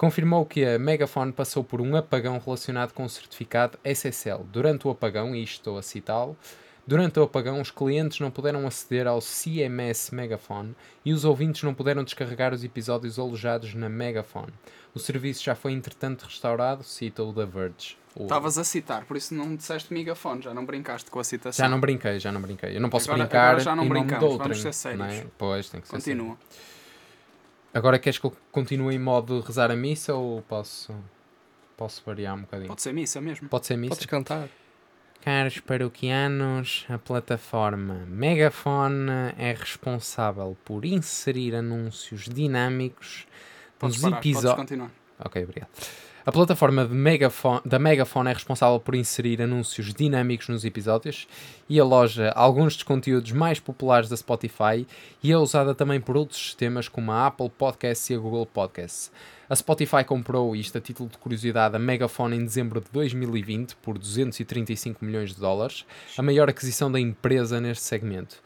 [0.00, 4.44] Confirmou que a Megafone passou por um apagão relacionado com o certificado SSL.
[4.50, 6.34] Durante o apagão, e isto estou a citá-lo,
[6.86, 10.74] durante o apagão os clientes não puderam aceder ao CMS Megafone
[11.04, 14.54] e os ouvintes não puderam descarregar os episódios alojados na Megafone.
[14.94, 17.98] O serviço já foi entretanto restaurado, cita o The Verge.
[18.18, 21.62] Estavas a citar, por isso não disseste megafone, já não brincaste com a citação.
[21.62, 22.74] Já não brinquei, já não brinquei.
[22.74, 25.26] Eu não posso Agora- brincar agora já não em nome de vamos ser sérios.
[25.36, 26.38] Pois, tem que ser sério.
[27.72, 30.94] Agora queres que eu continue em modo rezar a missa ou posso,
[31.76, 32.68] posso variar um bocadinho?
[32.68, 33.48] Pode ser missa mesmo.
[33.48, 33.94] Pode ser missa?
[33.94, 34.48] Podes cantar.
[35.20, 43.26] Caros paroquianos, a plataforma Megafone é responsável por inserir anúncios dinâmicos
[43.78, 44.54] Podes nos episódios.
[44.54, 44.90] continuar.
[45.18, 45.68] Ok, obrigado.
[46.26, 46.86] A plataforma
[47.64, 51.26] da Megafone é responsável por inserir anúncios dinâmicos nos episódios
[51.66, 54.86] e aloja alguns dos conteúdos mais populares da Spotify
[55.22, 59.10] e é usada também por outros sistemas como a Apple Podcasts e a Google Podcasts.
[59.48, 63.96] A Spotify comprou, isto a título de curiosidade, a Megafone em dezembro de 2020 por
[63.96, 65.86] 235 milhões de dólares,
[66.18, 68.42] a maior aquisição da empresa neste segmento.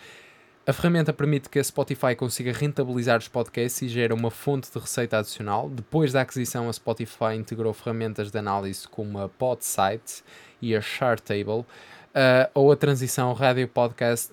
[0.66, 4.78] A ferramenta permite que a Spotify consiga rentabilizar os podcasts e gera uma fonte de
[4.78, 5.68] receita adicional.
[5.68, 10.22] Depois da aquisição, a Spotify integrou ferramentas de análise como a Podsight
[10.62, 11.66] e a Chartable,
[12.14, 14.32] ah, ou a transição rádio podcast.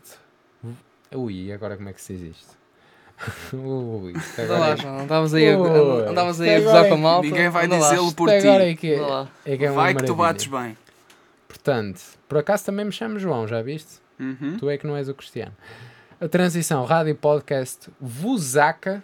[1.13, 2.61] Ui, agora como é que se diz isto?
[3.53, 4.99] Ui, agora é- João.
[4.99, 7.27] Andavas aí andavas aí a gozar é com a que malta.
[7.27, 8.35] Ninguém vai dizê-lo por ti.
[8.35, 8.99] agora é que é,
[9.45, 10.77] é, que é Vai que tu bates bem.
[11.49, 13.99] Portanto, por acaso também me chamo João, já viste?
[14.17, 14.55] Uhum.
[14.57, 15.51] Tu é que não és o Cristiano.
[16.21, 19.03] A transição rádio podcast Vusaca.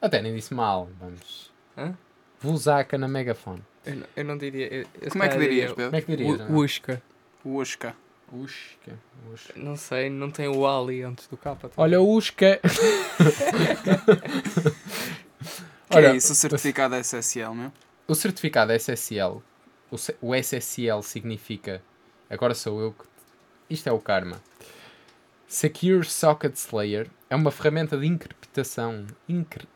[0.00, 1.50] Até nem disse mal, vamos.
[1.76, 1.94] Hã?
[2.40, 3.62] Vusaca na megafone.
[3.86, 4.66] Eu, não- eu não diria.
[4.72, 6.06] eu- eu Como é que dirias, diria Como é Pedro?
[6.06, 6.50] que dirias?
[6.50, 7.02] U- Usca.
[7.44, 7.96] Usca.
[8.32, 8.98] Usca.
[9.32, 9.52] Usca.
[9.56, 11.70] Não sei, não tem o ali antes do capa.
[11.76, 12.60] Olha, Usca.
[15.90, 17.70] Que Olha, é isso, o certificado SSL, meu?
[18.08, 19.42] O certificado SSL,
[19.90, 21.82] o, C- o SSL significa,
[22.30, 23.04] agora sou eu que.
[23.68, 24.40] Isto é o karma.
[25.56, 29.06] Secure Socket Slayer é uma ferramenta de encriptação.
[29.28, 29.68] Incri...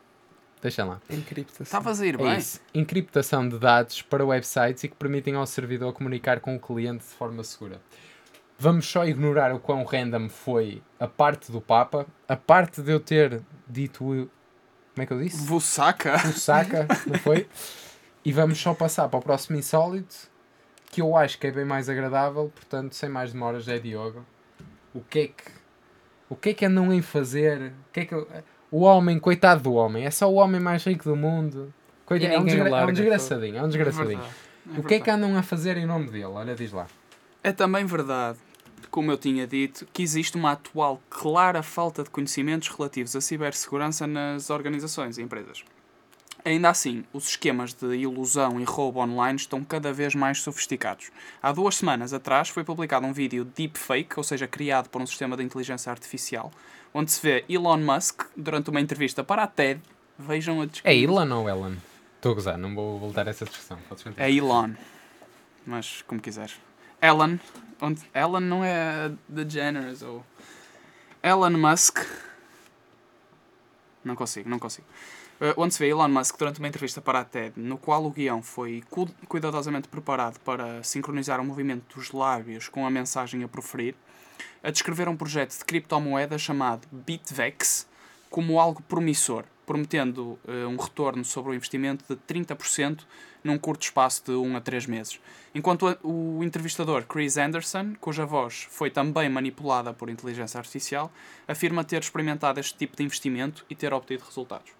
[0.62, 1.02] Deixa lá.
[1.10, 1.64] Encriptação.
[1.64, 2.38] Estavas a ir É bem?
[2.38, 2.62] isso.
[2.72, 7.10] Encriptação de dados para websites e que permitem ao servidor comunicar com o cliente de
[7.10, 7.78] forma segura.
[8.58, 12.98] Vamos só ignorar o quão random foi a parte do Papa, a parte de eu
[12.98, 14.02] ter dito.
[14.02, 14.30] o-
[14.94, 15.44] Como é que eu disse?
[15.44, 16.14] Vussaca?
[16.26, 17.46] o saca, não foi?
[18.24, 20.34] E vamos só passar para o próximo insólito.
[20.90, 24.24] que eu acho que é bem mais agradável, portanto, sem mais demoras, é Diogo.
[24.94, 25.55] O que é que.
[26.28, 27.72] O que é que andam em fazer?
[27.88, 28.14] O que é que.
[28.70, 31.72] O homem, coitado do homem, é só o homem mais rico do mundo.
[32.04, 34.18] Coitado, é, um desgra- é um larga, desgraçadinho, é um desgraçadinho.
[34.18, 34.34] verdade,
[34.76, 36.24] é o que é que andam a fazer em nome dele?
[36.24, 36.86] Olha, diz lá.
[37.42, 38.38] É também verdade,
[38.90, 44.06] como eu tinha dito, que existe uma atual clara falta de conhecimentos relativos à cibersegurança
[44.06, 45.64] nas organizações e empresas.
[46.46, 51.10] Ainda assim, os esquemas de ilusão e roubo online estão cada vez mais sofisticados.
[51.42, 55.36] Há duas semanas atrás foi publicado um vídeo deepfake, ou seja, criado por um sistema
[55.36, 56.52] de inteligência artificial,
[56.94, 59.82] onde se vê Elon Musk durante uma entrevista para a TED.
[60.16, 61.02] Vejam a É descrição.
[61.02, 61.78] Ilan ou Ellen?
[62.14, 63.80] Estou a gozar, não vou voltar a essa discussão.
[64.16, 64.74] É Elon.
[65.66, 66.54] Mas como quiseres.
[67.02, 67.40] Ellen.
[67.80, 70.24] Onde, Ellen não é The Generous ou.
[71.24, 71.98] Elon Musk.
[74.04, 74.86] Não consigo, não consigo.
[75.40, 78.10] Eh, onde se vê Elon Musk durante uma entrevista para a TED, no qual o
[78.10, 83.48] guião foi cu- cuidadosamente preparado para sincronizar o movimento dos lábios com a mensagem a
[83.48, 83.94] proferir,
[84.62, 87.86] a descrever um projeto de criptomoeda chamado BitVex
[88.30, 93.04] como algo promissor, prometendo eh, um retorno sobre o investimento de 30%
[93.44, 95.20] num curto espaço de 1 a 3 meses.
[95.54, 101.12] Enquanto a- o entrevistador Chris Anderson, cuja voz foi também manipulada por inteligência artificial,
[101.46, 104.70] afirma ter experimentado este tipo de investimento e ter obtido resultados.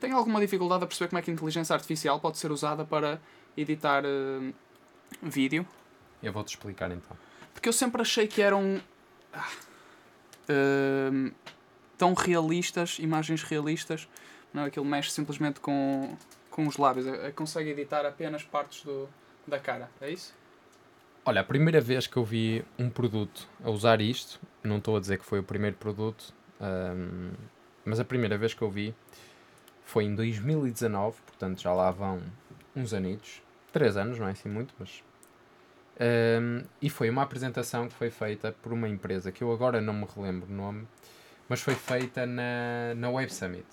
[0.00, 3.20] Tenho alguma dificuldade a perceber como é que a inteligência artificial pode ser usada para
[3.56, 4.52] editar eh,
[5.22, 5.66] vídeo,
[6.22, 7.16] Eu vou-te explicar então.
[7.52, 8.80] porque eu sempre achei que eram
[9.32, 9.48] ah,
[10.48, 11.30] ehm,
[11.96, 14.08] tão realistas, imagens realistas.
[14.52, 16.16] Não, aquilo mexe simplesmente com,
[16.50, 17.06] com os lábios.
[17.06, 19.08] Eh, Consegue editar apenas partes do,
[19.46, 19.90] da cara.
[20.00, 20.34] É isso?
[21.24, 25.00] Olha, a primeira vez que eu vi um produto a usar isto, não estou a
[25.00, 27.32] dizer que foi o primeiro produto, ahm,
[27.84, 28.94] mas a primeira vez que eu vi
[29.88, 32.20] foi em 2019, portanto já lá vão
[32.76, 35.02] uns anitos, três anos, não é assim muito, mas.
[35.98, 39.94] ahm, e foi uma apresentação que foi feita por uma empresa que eu agora não
[39.94, 40.86] me relembro o nome,
[41.48, 43.66] mas foi feita na, na Web Summit.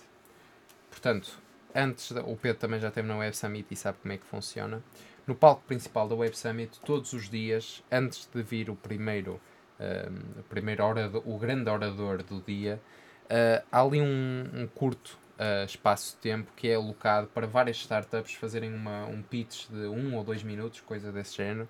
[0.89, 1.38] Portanto,
[1.76, 4.26] antes, da, o Pedro também já esteve na Web Summit e sabe como é que
[4.26, 4.82] funciona
[5.28, 9.41] no palco principal da Web Summit, todos os dias, antes de vir o primeiro,
[9.78, 12.80] um, o, primeiro orador, o grande orador do dia,
[13.26, 17.77] uh, há ali um, um curto uh, espaço de tempo que é alocado para várias
[17.77, 21.67] startups fazerem uma, um pitch de um ou dois minutos, coisa desse género.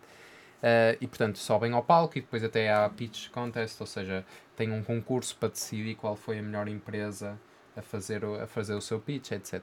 [0.57, 4.71] Uh, e portanto sobem ao palco e depois até há pitch contest, ou seja, tem
[4.71, 7.37] um concurso para decidir qual foi a melhor empresa
[7.75, 9.61] a fazer o, a fazer o seu pitch, etc.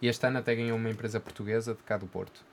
[0.00, 2.44] E este ano até ganhou uma empresa portuguesa de cá do Porto.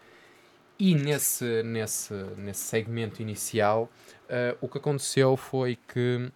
[0.80, 3.90] E nesse, nesse, nesse segmento inicial,
[4.24, 6.32] uh, o que aconteceu foi que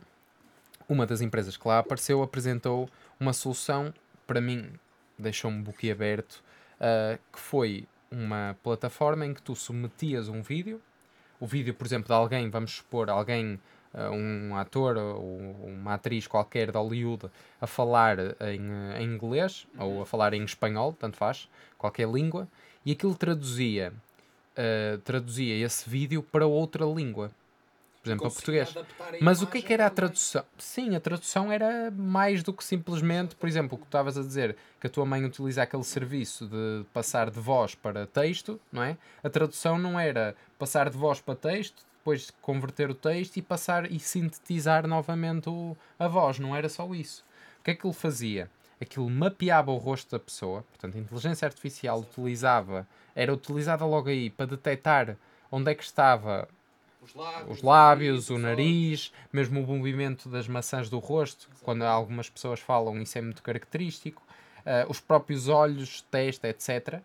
[0.87, 2.89] uma das empresas que lá apareceu apresentou
[3.19, 3.93] uma solução,
[4.27, 4.69] para mim,
[5.17, 6.43] deixou-me boquiaberto,
[6.79, 10.79] uh, que foi uma plataforma em que tu submetias um vídeo,
[11.39, 13.59] o vídeo, por exemplo, de alguém, vamos supor, alguém,
[13.93, 20.01] uh, um ator ou uma atriz qualquer de Hollywood a falar em, em inglês ou
[20.01, 22.47] a falar em espanhol, tanto faz, qualquer língua,
[22.85, 23.93] e aquilo traduzia
[24.57, 27.29] Uh, traduzia esse vídeo para outra língua.
[28.01, 28.75] Por exemplo, para português.
[29.21, 30.43] Mas o que é que era a tradução?
[30.57, 34.21] Sim, a tradução era mais do que simplesmente, por exemplo, o que tu estavas a
[34.21, 38.83] dizer, que a tua mãe utiliza aquele serviço de passar de voz para texto, não
[38.83, 38.97] é?
[39.23, 43.91] A tradução não era passar de voz para texto, depois converter o texto e passar
[43.91, 47.25] e sintetizar novamente o, a voz, não era só isso.
[47.59, 48.49] O que é que ele fazia?
[48.79, 54.29] Aquilo mapeava o rosto da pessoa, portanto, a inteligência artificial utilizava, era utilizada logo aí
[54.29, 55.17] para detectar
[55.51, 56.47] onde é que estava
[57.01, 62.29] Os lábios, os lábios, o nariz, mesmo o movimento das maçãs do rosto, quando algumas
[62.29, 64.21] pessoas falam, isso é muito característico,
[64.65, 67.01] uh, os próprios olhos, testa, etc.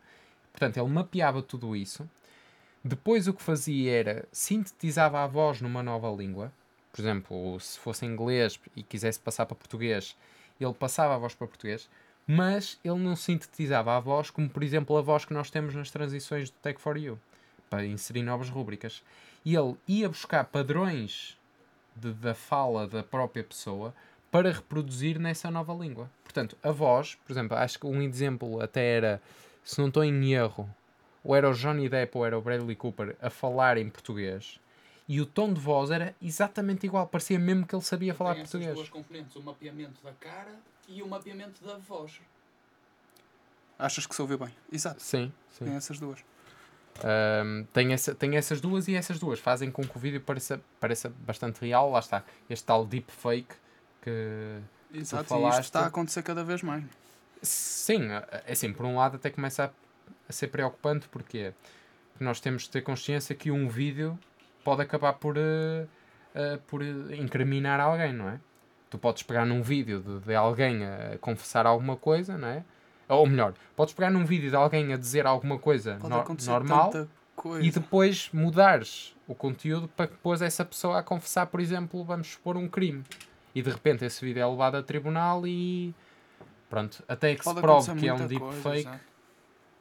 [0.51, 2.09] Portanto, ele mapeava tudo isso.
[2.85, 6.53] Depois o que fazia era sintetizava a voz numa nova língua.
[6.91, 10.17] Por exemplo, se fosse inglês e quisesse passar para português,
[10.61, 11.89] ele passava a voz para português,
[12.27, 15.91] mas ele não sintetizava a voz como, por exemplo, a voz que nós temos nas
[15.91, 17.19] transições do Tech for You,
[17.71, 19.03] para inserir novas rúbricas.
[19.45, 21.37] E ele ia buscar padrões
[21.97, 23.95] de, da fala da própria pessoa
[24.31, 26.11] para reproduzir nessa nova língua.
[26.25, 29.23] Portanto, a voz, por exemplo, acho que um exemplo até era,
[29.63, 30.69] se não estou em erro,
[31.23, 34.59] ou era o Johnny Depp ou era o Bradley Cooper a falar em português,
[35.07, 38.43] e o tom de voz era exatamente igual, parecia mesmo que ele sabia falar Tem
[38.43, 38.75] essas português.
[38.75, 40.55] duas componentes, o mapeamento da cara
[40.89, 42.21] e o mapeamento da voz.
[43.79, 44.55] Achas que se ouviu bem?
[44.73, 45.03] Exato.
[45.03, 45.65] Sim, sim.
[45.65, 46.21] Tem essas duas.
[47.05, 50.61] Um, tem, essa, tem essas duas e essas duas fazem com que o vídeo pareça,
[50.79, 51.91] pareça bastante real.
[51.91, 53.55] Lá está, este tal deepfake
[54.03, 54.59] que.
[54.93, 56.85] Exato, e falaste- isto está a acontecer cada vez mais.
[57.41, 58.09] Sim,
[58.47, 59.71] é assim, por um lado até começa a,
[60.29, 61.53] a ser preocupante porque
[62.17, 64.19] que nós temos de ter consciência que um vídeo
[64.63, 65.87] pode acabar por, eh,
[66.35, 68.39] eh, por incriminar alguém, não é?
[68.91, 72.63] Tu podes pegar num vídeo de, de alguém a confessar alguma coisa, não é?
[73.09, 76.93] Ou melhor, podes pegar num vídeo de alguém a dizer alguma coisa Pode no- normal
[77.37, 77.65] coisa.
[77.65, 82.29] e depois mudares o conteúdo para que depois essa pessoa a confessar, por exemplo, vamos
[82.29, 83.03] supor um crime.
[83.55, 85.95] E de repente esse vídeo é levado a tribunal e
[86.71, 89.01] pronto, até que Pode se prove que é um coisa, deepfake,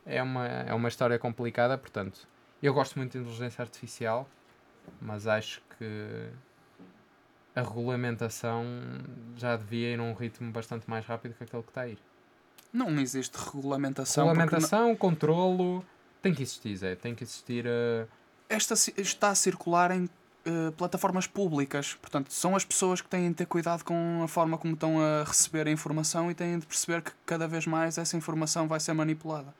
[0.05, 2.27] é uma, é uma história complicada, portanto,
[2.61, 4.27] eu gosto muito de inteligência artificial,
[4.99, 6.27] mas acho que
[7.55, 8.65] a regulamentação
[9.37, 11.99] já devia ir a um ritmo bastante mais rápido que aquele que está a ir.
[12.73, 14.27] Não existe regulamentação.
[14.27, 15.83] Regulamentação, controlo,
[16.21, 17.65] tem que existir, Zé, tem que existir.
[17.65, 18.07] não-
[18.49, 20.09] Esta está a circular em
[20.43, 21.93] eh, plataformas públicas.
[22.01, 25.23] Portanto, são as pessoas que têm de ter cuidado com a forma como estão a
[25.23, 28.93] receber a informação e têm de perceber que cada vez mais essa informação vai ser
[28.93, 29.53] manipulada.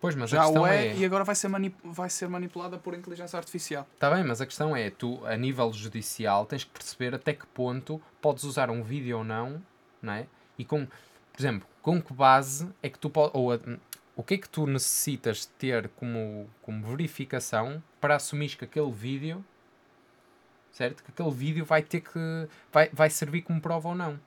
[0.00, 0.96] Pois, mas a Já questão o é, é.
[0.96, 3.86] e agora vai ser, mani- vai ser manipulada por inteligência artificial.
[3.94, 7.46] Está bem, mas a questão é, tu, a nível judicial, tens que perceber até que
[7.46, 9.62] ponto podes usar um vídeo ou não,
[10.02, 10.26] não é?
[10.58, 10.88] E com,
[11.32, 13.58] por exemplo, com que base é que tu podes, ou a-
[14.16, 19.44] o que é que tu necessitas ter como, como verificação para assumir que aquele vídeo,
[20.72, 21.02] certo?
[21.02, 24.20] Que aquele vídeo vai ter que, vai, vai servir como prova ou não.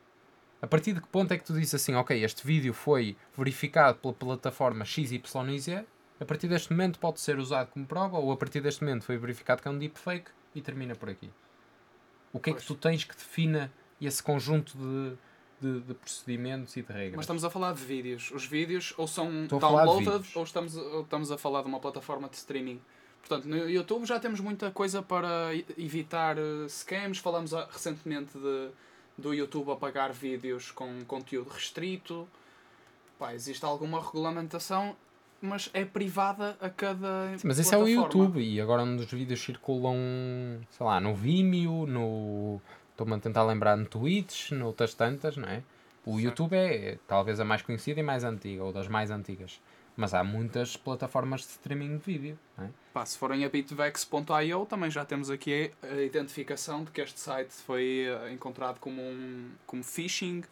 [0.61, 3.97] A partir de que ponto é que tu dizes assim, ok, este vídeo foi verificado
[3.99, 5.83] pela plataforma XYZ,
[6.19, 9.17] a partir deste momento pode ser usado como prova, ou a partir deste momento foi
[9.17, 11.29] verificado que é um deepfake e termina por aqui.
[12.31, 12.65] O que é que Pois.
[12.67, 15.17] tu tens que defina esse conjunto de,
[15.63, 17.15] de, de procedimentos e de regras?
[17.15, 18.31] Mas estamos a falar de vídeos.
[18.31, 22.27] Os vídeos ou são Estou downloaded ou estamos, ou estamos a falar de uma plataforma
[22.27, 22.81] de streaming.
[23.25, 27.19] Portanto, no YouTube já temos muita coisa para evitar eh, scams.
[27.19, 28.69] Falamos ah, recentemente de,
[29.17, 32.27] do YouTube apagar vídeos com conteúdo restrito.
[33.17, 34.93] Pá, existe alguma regulamentação,
[35.41, 37.37] mas é privada a cada.
[37.37, 37.87] Sim, mas esse é o.
[37.87, 39.95] YouTube e agora onde os vídeos circulam,
[40.69, 42.59] sei lá, no Vimeo, no.
[42.93, 45.61] Estou-me a tentar lembrar no Twitch, noutras tantas, não é?
[46.05, 46.19] O.
[46.19, 49.59] YouTube é talvez a mais conhecida e mais antiga, ou das mais antigas.
[49.95, 52.69] Mas há muitas plataformas de streaming de vídeo, não é?
[52.93, 57.51] Pá, se forem a bitvex.io, também já temos aqui a identificação de que este site
[57.51, 60.43] foi eh, encontrado como, um, como phishing.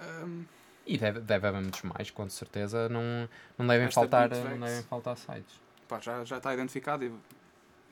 [0.00, 0.44] Ahm,
[0.86, 2.88] E deve, deve haver muitos mais, com certeza.
[2.88, 3.28] Não,
[3.58, 5.58] não, devem, Esta faltar, não devem faltar sites.
[5.88, 7.12] pá, já, já está identificado e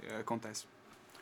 [0.02, 0.66] eh, acontece.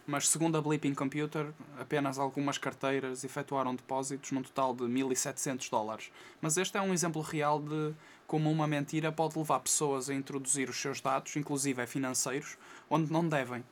[0.06, 6.10] Mas segundo a Bleeping Computer, apenas algumas carteiras efetuaram depósitos num total de 1.700 dólares.
[6.40, 7.94] Mas este é um exemplo real de
[8.26, 12.56] como uma mentira pode levar pessoas a introduzir os seus dados, inclusive financeiros,
[12.90, 13.62] onde não devem.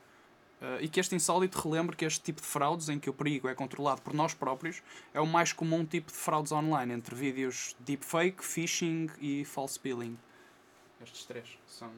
[0.60, 3.48] Eh, e que este insólito relembre que este tipo de fraudes, em que o perigo
[3.48, 4.82] é controlado por nós próprios,
[5.14, 10.18] é o mais comum tipo de fraudes online, entre vídeos deepfake, phishing e false billing.
[11.02, 11.90] Estes três são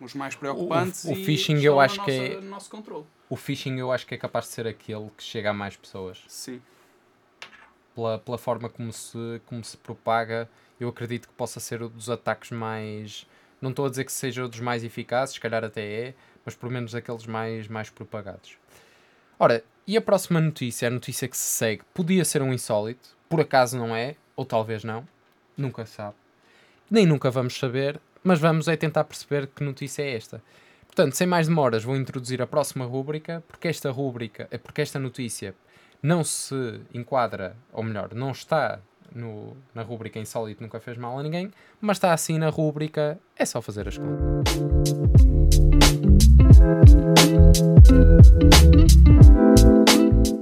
[0.00, 3.04] os mais preocupantes o e phishing estão eu acho que nossa- é- no nosso controle.
[3.28, 6.22] O phishing eu acho que é capaz de ser aquele que chega a mais pessoas.
[6.28, 6.60] Sim.
[7.94, 12.08] Pela, pela forma como se, como se propaga, eu acredito que possa ser um dos
[12.08, 13.26] ataques mais.
[13.60, 16.54] Não estou a dizer que seja um dos mais eficazes, se calhar até é, mas
[16.54, 18.56] pelo menos aqueles mais, mais propagados.
[19.38, 23.40] Ora, e a próxima notícia, a notícia que se segue, podia ser um insólito, por
[23.40, 25.06] acaso não é, ou talvez não,
[25.56, 26.14] nunca sabe.
[26.90, 30.42] Nem nunca vamos saber, mas vamos é tentar perceber que notícia é esta.
[30.86, 34.98] Portanto, sem mais demoras, vou introduzir a próxima rúbrica, porque esta rúbrica, é porque esta
[34.98, 35.54] notícia
[36.02, 38.80] não se enquadra, ou melhor, não está
[39.14, 41.50] no, na rúbrica Insólito Nunca Fez Mal a Ninguém,
[41.80, 44.58] mas está assim na rúbrica É Só Fazer as Contas.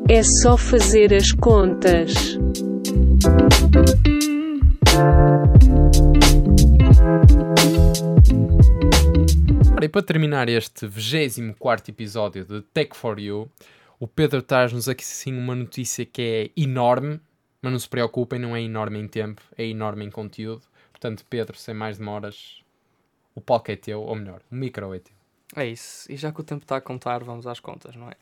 [0.08, 2.36] É só fazer as contas.
[9.74, 13.50] Ora, e para terminar este 24 episódio de Tech for You,
[13.98, 17.20] o Pedro traz-nos aqui sim uma notícia que é enorme,
[17.62, 20.62] mas não se preocupem, não é enorme em tempo, é enorme em conteúdo.
[20.90, 22.62] Portanto, Pedro, sem mais demoras,
[23.34, 25.15] o palco é teu, ou melhor, o micro é teu.
[25.54, 26.10] É isso.
[26.10, 28.14] E já que o tempo está a contar, vamos às contas, não é?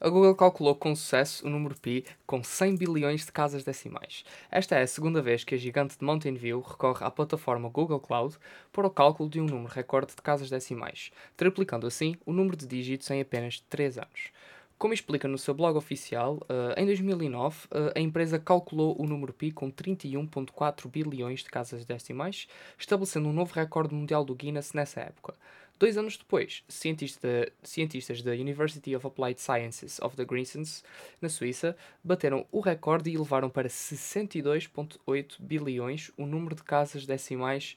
[0.00, 4.24] A Google calculou com sucesso o número pi com 100 bilhões de casas decimais.
[4.50, 8.00] Esta é a segunda vez que a gigante de Mountain View recorre à plataforma Google
[8.00, 8.36] Cloud
[8.72, 12.66] para o cálculo de um número recorde de casas decimais, triplicando assim o número de
[12.66, 14.32] dígitos em apenas 3 anos.
[14.76, 19.32] Como explica no seu blog oficial, eh, em 2009 eh, a empresa calculou o número
[19.32, 25.00] pi com 31,4 bilhões de casas decimais, estabelecendo um novo recorde mundial do Guinness nessa
[25.00, 25.34] época.
[25.76, 27.28] Dois anos depois, cientista,
[27.62, 30.84] cientistas da University of Applied Sciences of the Greensons,
[31.20, 37.76] na Suíça, bateram o recorde e elevaram para 62,8 bilhões o número de casas decimais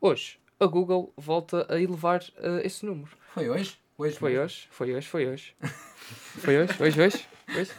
[0.00, 0.38] hoje.
[0.60, 3.10] A Google volta a elevar uh, esse número.
[3.34, 3.76] Foi hoje?
[3.98, 4.68] Hoje foi, hoje?
[4.70, 5.56] foi hoje, foi hoje,
[6.38, 6.72] foi hoje.
[6.74, 7.26] foi hoje, hoje,
[7.58, 7.72] hoje,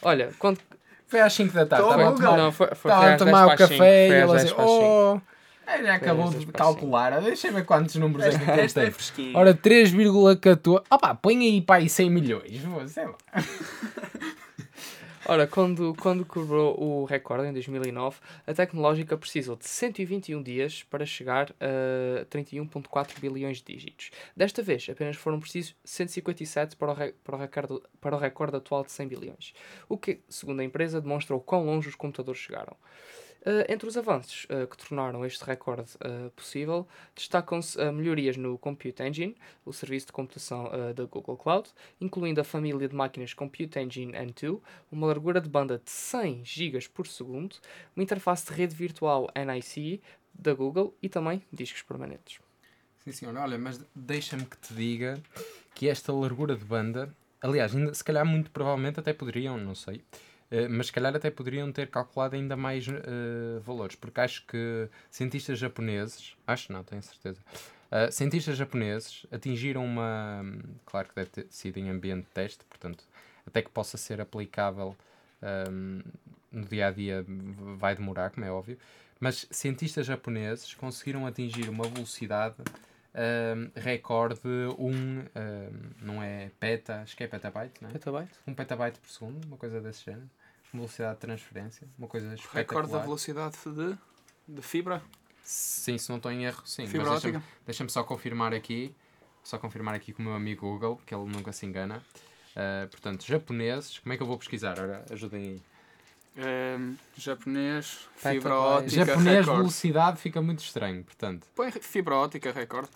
[0.00, 0.60] Olha, quando...
[1.06, 1.88] Foi às 5 da tarde.
[1.88, 4.52] Tá a tomar o café às 10
[5.66, 7.20] ele acabou de calcular.
[7.20, 8.92] deixa-me ver quantos números esta, é que esta é.
[9.34, 10.84] Ora, 3,14.
[10.90, 12.62] Opá, põe aí para aí 100 milhões.
[12.88, 13.16] Sei lá.
[15.28, 21.04] Ora, quando, quando quebrou o recorde em 2009, a tecnológica precisou de 121 dias para
[21.04, 24.12] chegar a 31,4 bilhões de dígitos.
[24.36, 28.84] Desta vez, apenas foram precisos 157 para o, para, o recorde, para o recorde atual
[28.84, 29.52] de 100 bilhões,
[29.88, 32.76] o que, segundo a empresa, demonstrou quão longe os computadores chegaram.
[33.46, 36.84] Uh, entre os avanços uh, que tornaram este recorde uh, possível,
[37.14, 41.70] destacam-se melhorias no Compute Engine, o serviço de computação da Google Cloud,
[42.00, 46.88] incluindo a família de máquinas Compute Engine N2, uma largura de banda de 100 GB
[46.92, 47.54] por segundo,
[47.94, 50.02] uma interface de rede virtual NIC
[50.34, 52.40] da Google e também discos permanentes.
[53.04, 53.36] Sim, senhor.
[53.36, 55.22] Olha, mas deixa-me que te diga
[55.72, 60.02] que esta largura de banda, aliás, ainda, se calhar muito provavelmente até poderiam, não sei,
[60.06, 60.18] eh,
[60.70, 65.58] mas se calhar até poderiam ter calculado ainda mais eh, valores, porque acho que cientistas
[65.58, 67.40] japoneses, acho não, tenho certeza,
[67.90, 70.44] eh, cientistas japoneses atingiram uma,
[70.84, 73.04] claro que deve ter sido em ambiente de teste, portanto,
[73.46, 74.96] até que possa ser aplicável
[75.42, 76.00] ehm,
[76.52, 77.24] no dia a dia
[77.78, 78.78] vai demorar, como é óbvio,
[79.18, 82.56] mas cientistas japoneses conseguiram atingir uma velocidade
[83.16, 84.40] um, recorde
[84.78, 85.24] 1, um,
[86.02, 87.92] não é peta, acho que é petabyte, não é?
[87.92, 88.32] Petabyte?
[88.46, 90.28] 1 petabyte por segundo, uma coisa desse género.
[90.72, 92.62] Uma velocidade de transferência, uma coisa espetacular.
[92.62, 93.96] Recorde da velocidade de,
[94.46, 95.02] de fibra.
[95.42, 96.86] Sim, se não estou em erro, sim.
[96.86, 98.94] Fibra Mas deixa-me deixa só confirmar aqui,
[99.42, 102.02] só confirmar aqui com o meu amigo Google, que ele nunca se engana.
[102.52, 104.78] Uh, portanto, japoneses, como é que eu vou pesquisar?
[104.78, 105.62] Ora, ajudem aí.
[106.38, 109.58] Ehm, japonês, fibra óptica, Japonês, recorde.
[109.58, 112.90] velocidade fica muito estranho, portanto, Põe fibra óptica, recorde.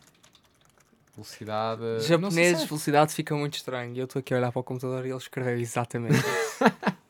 [1.14, 1.82] Velocidade.
[2.00, 3.94] Japoneses, se é- velocidade fica muito estranho.
[3.94, 6.18] E eu estou aqui a olhar para o computador e ele escreveu exatamente.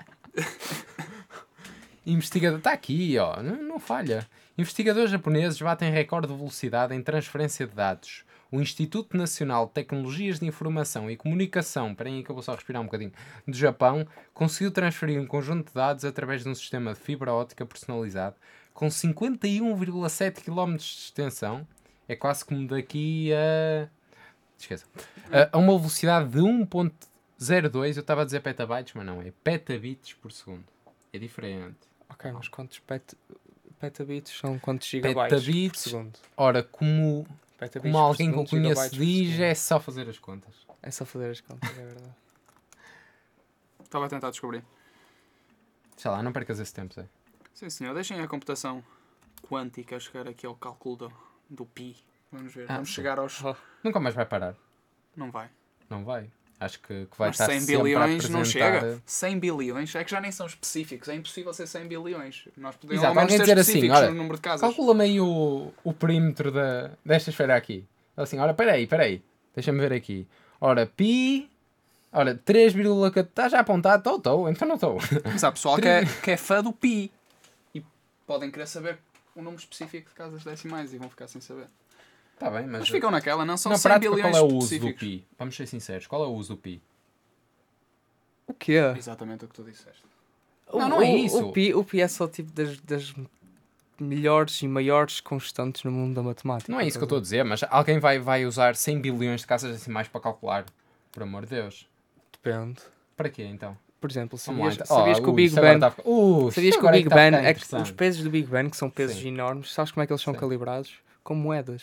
[2.07, 2.59] Investigador.
[2.59, 3.43] Está aqui, ó.
[3.43, 4.27] Não, não falha.
[4.57, 8.25] Investigadores japoneses batem recorde de velocidade em transferência de dados.
[8.53, 12.53] O Instituto Nacional de Tecnologias de Informação e Comunicação, espera aí que eu vou só
[12.55, 13.13] respirar um bocadinho,
[13.47, 17.65] do Japão, conseguiu transferir um conjunto de dados através de um sistema de fibra óptica
[17.65, 18.35] personalizado
[18.75, 21.67] com 51,7 km de extensão.
[22.11, 23.89] É quase como daqui a...
[24.59, 24.85] Esqueça.
[25.31, 30.15] A, a uma velocidade de 1.02, eu estava a dizer petabytes, mas não, é petabits
[30.15, 30.65] por segundo.
[31.13, 31.79] É diferente.
[32.09, 33.17] ok, mas quantos pet...
[33.79, 35.83] petabits são quantos gigabytes Petabits.
[35.85, 36.19] por segundo?
[36.37, 37.25] Ora, como,
[37.57, 40.67] Petabits como alguém que eu conheço diz, é só fazer as contas.
[40.83, 42.15] É só fazer as contas, é verdade.
[43.85, 44.65] Estava a tentar descobrir.
[45.97, 47.07] Sei lá, não percas esse tempo, Zé.
[47.55, 47.95] Sim, senhor.
[47.95, 48.83] Deixem a computação
[49.49, 51.97] quântica chegar aqui ao cálculo do, do pi.
[52.33, 52.67] Vamos ver.
[52.69, 53.43] Ah, Vamos chegar aos.
[53.45, 54.55] Oh, Nunca mais vai parar.
[55.17, 55.49] Não vai.
[55.89, 56.31] Não vai.
[56.61, 59.03] Acho que, que vai Mas estar 100 sempre a bilhões não chega.
[59.07, 61.09] 100 bilhões é que já nem são específicos.
[61.09, 62.49] É impossível ser 100 bilhões.
[62.55, 64.61] Nós podemos Exato, ao menos dizer assim, olha, no número de casas.
[64.61, 67.87] Calcula-me aí o, o perímetro da, desta esfera aqui.
[68.15, 69.23] Assim, ora, peraí, peraí.
[69.55, 70.29] Deixa-me ver aqui.
[70.61, 71.51] Ora, pi...
[72.13, 73.17] Ora, 3,14...
[73.27, 74.01] Está já apontado?
[74.01, 74.49] Estou, estou.
[74.51, 74.99] Então não estou.
[75.25, 77.11] Mas há pessoal que é, que é fã do pi.
[77.75, 77.83] E
[78.27, 78.99] podem querer saber
[79.41, 81.67] o número específico de casas decimais e vão ficar sem saber.
[82.35, 82.81] Está bem, mas...
[82.81, 85.01] Mas ficam naquela, não são na 100 prática, bilhões qual é o uso do específicos.
[85.01, 85.27] pi?
[85.39, 86.07] Vamos ser sinceros.
[86.07, 86.83] Qual é o uso do pi?
[88.47, 88.79] O quê?
[88.97, 90.03] Exatamente o que tu disseste.
[90.73, 91.47] Não, O- não é isso.
[91.49, 93.15] O pi, o pi é só tipo das, das
[93.99, 96.73] melhores e maiores constantes no mundo da matemática.
[96.73, 99.41] Não é isso que eu estou a dizer, mas alguém vai, vai usar 100 bilhões
[99.43, 100.65] de casas decimais para calcular.
[101.13, 101.87] Por amor de Deus.
[102.33, 102.81] Depende.
[103.17, 103.77] Para quê, então?
[104.01, 104.87] Por exemplo, sabias, então.
[104.87, 107.77] sabias Oh, que o Big ficar- Uh, Sabias que o Big Ben ficar é que
[107.77, 109.29] os pesos do Big Ben, que são pesos Sim.
[109.29, 110.41] enormes, sabes como é que eles são Sim.
[110.41, 110.95] calibrados?
[111.23, 111.83] Com moedas.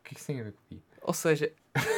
[0.00, 0.82] O que é que isso tem a ver com o pi?
[1.02, 1.52] Ou seja,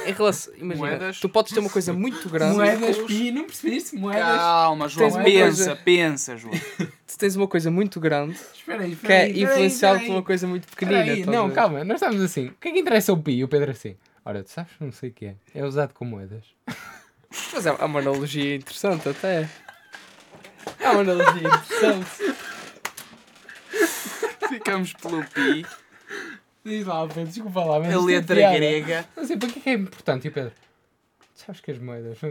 [0.07, 0.53] em relação.
[0.61, 1.21] Imagina, Moedas.
[1.21, 2.57] tu podes ter uma coisa muito grande.
[2.57, 3.97] Moedas, pi, não percebeste?
[3.97, 4.23] Moedas.
[4.23, 5.11] Calma, João.
[5.25, 6.53] Pensa, coisa- pensa, João.
[7.13, 10.17] Tu tens uma coisa muito grande Espera aí, que espera é aí, influenciado espera por
[10.19, 11.31] uma coisa muito pequenina.
[11.31, 11.55] Não, ver?
[11.55, 12.47] calma, nós estamos assim.
[12.49, 13.33] O que é que interessa o pi?
[13.33, 13.97] E o Pedro assim.
[14.25, 14.73] Ora, tu sabes?
[14.81, 15.35] Não sei o que é.
[15.55, 16.45] É usado com moedas.
[17.53, 19.49] Mas é é uma analogia interessante até.
[20.78, 22.35] É uma analogia interessante.
[24.49, 25.64] Ficamos pelo pi,
[26.64, 27.80] Diz lá, Pedro, desculpa lá.
[27.80, 28.57] Mas a é letra piada.
[28.57, 29.09] grega.
[29.16, 30.26] Não sei, para que é que é importante?
[30.26, 30.53] E o Pedro?
[31.35, 32.18] Sabes que as moedas...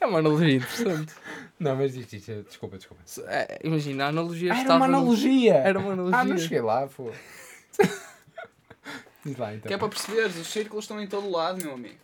[0.00, 1.14] É uma analogia interessante.
[1.58, 3.02] Não, mas diz, diz, desculpa, desculpa.
[3.28, 4.80] É, imagina, a analogia Ah, era estava.
[4.80, 5.54] uma no- analogia!
[5.54, 6.38] Era uma Ah, não analogia.
[6.38, 7.10] cheguei lá, pô.
[9.24, 9.68] Diz lá, então.
[9.68, 11.94] Que é para perceberes, os círculos estão em todo lado, meu amigo.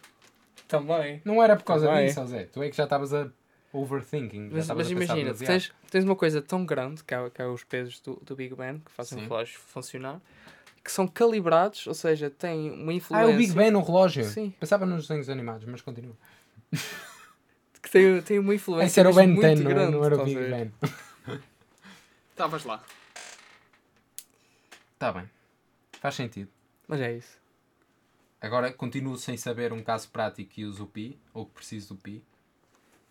[0.71, 1.21] Também.
[1.25, 2.07] Não era por causa Também.
[2.07, 2.45] disso, Zé.
[2.45, 3.29] Tu é que já estavas a
[3.73, 4.51] overthinking.
[4.53, 7.65] Mas, mas imagina, tu tens, tens uma coisa tão grande, que é, que é os
[7.65, 9.25] pesos do, do Big Ben, que fazem Sim.
[9.27, 10.21] o relógio funcionar,
[10.83, 13.31] que são calibrados, ou seja, têm uma Ah, influência.
[13.31, 14.25] é o Big Ben no relógio.
[14.25, 14.55] Sim.
[14.59, 16.15] Pensava nos desenhos animados, mas continua.
[17.83, 18.87] Que tem, tem uma influência.
[18.87, 20.39] Esse era o Ben 10, muito não, grande, não era o Big?
[20.39, 20.71] Ben.
[22.31, 22.85] Estavas lá.
[24.93, 25.25] Está bem.
[25.99, 26.51] Faz sentido.
[26.87, 27.40] Mas é isso.
[28.41, 32.01] Agora continuo sem saber um caso prático que use o pi, ou que preciso do
[32.01, 32.25] pi.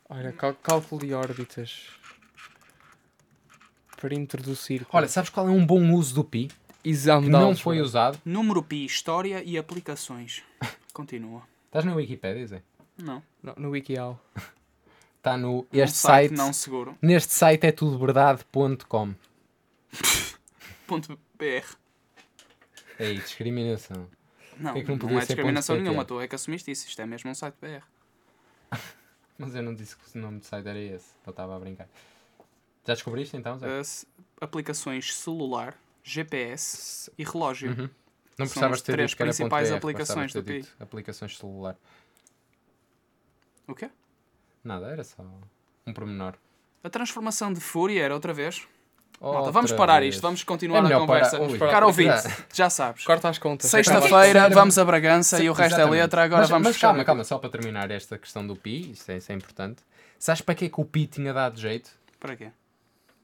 [0.10, 1.88] Olha, cal- cálculo de órbitas.
[4.00, 4.86] Para introduzir.
[4.92, 6.50] Olha, sabes qual é um bom uso do pi?
[6.84, 8.20] exame Que não foi usado.
[8.24, 10.42] Número pi, história e aplicações.
[10.94, 11.44] Continua.
[11.66, 12.64] Estás na Wikipedia, Zé?
[12.98, 13.22] Não.
[13.44, 14.20] No, no WikiHow.
[15.18, 15.60] Está no.
[15.62, 16.34] Um Este site.
[16.34, 16.98] não seguro.
[17.02, 19.14] Neste site é tudo verdade.com.
[20.88, 21.66] Ponto BR.
[23.00, 24.08] Ei, discriminação.
[24.60, 26.06] Não, que é que não não, podia é ser discriminação nenhuma.
[26.06, 26.88] Tu é que assumiste isso.
[26.88, 27.84] Isto é mesmo um site BR.
[29.38, 31.14] Mas eu não disse que o nome do site era esse.
[31.26, 31.88] Eu estava a brincar.
[32.86, 33.80] Já descobriste então, Zé?
[33.80, 34.06] As
[34.42, 37.70] aplicações celular, GPS e relógio.
[37.70, 37.90] Uhum.
[38.38, 41.78] Não São precisavas as ter três principais aplicações do dito Aplicações celular.
[43.68, 43.90] O quê?
[44.64, 45.24] Nada, era só
[45.86, 46.36] um pormenor.
[46.84, 48.68] A transformação de Fourier, outra vez.
[49.22, 50.16] Malta, vamos parar vez.
[50.16, 51.38] isto, vamos continuar É a conversa.
[51.38, 51.52] parar.
[51.52, 51.60] Ui.
[51.60, 52.46] Caro ouvinte, Já.
[52.54, 53.04] já sabes.
[53.04, 53.70] Corta as contas.
[53.70, 55.98] Sexta-feira vamos a Bragança e o resto Exatamente.
[55.98, 56.24] é letra.
[56.24, 59.18] Agora mas, vamos mas calma, calma, só para terminar esta questão do pi, isto é,
[59.18, 59.84] isso é importante.
[60.18, 61.90] Sabes para que é que o pi tinha dado jeito?
[62.20, 62.52] Para quê?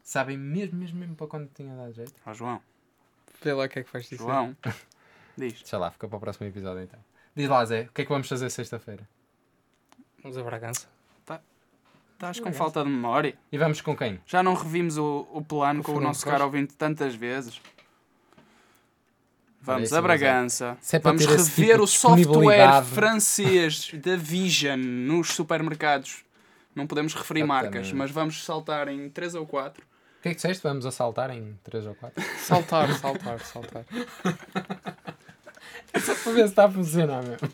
[0.04, 2.14] Sabem mesmo, mesmo, mesmo para quando tinha dado jeito?
[2.26, 2.62] Ó João.
[3.42, 4.18] Vê lá o que é que vais dizer.
[4.18, 4.56] João.
[5.38, 5.54] Diz.
[5.54, 7.00] Deixa lá, fica para o próximo episódio então.
[7.36, 9.08] Diz lá, Zé, o que é que vamos fazer sexta-feira?
[10.22, 10.88] Vamos a Bragança.
[12.16, 13.36] Estás com falta de memória?
[13.52, 14.20] E vamos com quem?
[14.26, 17.62] Já não revimos o, o plano Com com o nosso Fernando caro ouvinte tantas vezes.
[19.62, 20.78] Vamos a mas é- Bragança.
[20.80, 22.88] se é para Vamos ter esse rever tipo de o software disponibilidade.
[22.90, 26.24] francês da Vision nos supermercados.
[26.74, 27.74] Não podemos referir Exatamente.
[27.74, 29.84] marcas, mas vamos saltar em 3 ou 4.
[29.84, 30.64] O que é que disseste?
[30.64, 32.24] Vamos assaltar em 3 ou 4?
[32.40, 33.86] Saltar, saltar, saltar.
[36.02, 37.50] Só para ver se está a funcionar mesmo.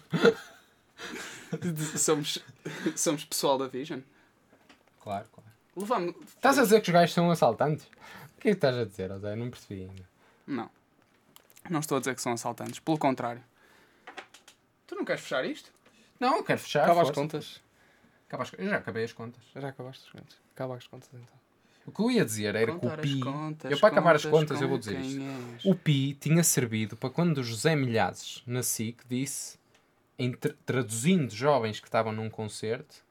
[1.98, 2.40] somos,
[2.96, 4.00] somos pessoal da Vision.
[5.02, 5.50] Claro, claro.
[5.76, 6.16] Levamos.
[6.28, 7.86] Estás a dizer que os gajos são assaltantes?
[7.86, 9.36] O que é que estás a dizer, Zé?
[9.36, 10.10] Não percebi ainda.
[10.48, 10.70] Não.
[11.70, 12.80] Não estou a dizer que são assaltantes.
[12.80, 13.44] Pelo contrário.
[14.88, 15.72] Tu não queres fechar isto?
[16.20, 16.84] Não, eu quero fechar.
[16.84, 17.22] Acaba as força.
[17.22, 17.62] contas.
[18.28, 19.42] Acaba as- Eu já acabei as contas.
[19.56, 20.38] Já acabaste as contas.
[20.54, 21.42] Acaba as contas então.
[21.86, 23.20] O que eu ia dizer era que o Pi.
[23.22, 25.20] contas, eu para acabar as contas contas eu vou dizer isto.
[25.22, 25.66] és.
[25.66, 29.58] O Pi tinha servido para quando o José Milhazes na SIC disse,
[30.20, 33.04] em tra- traduzindo jovens que estavam num concerto,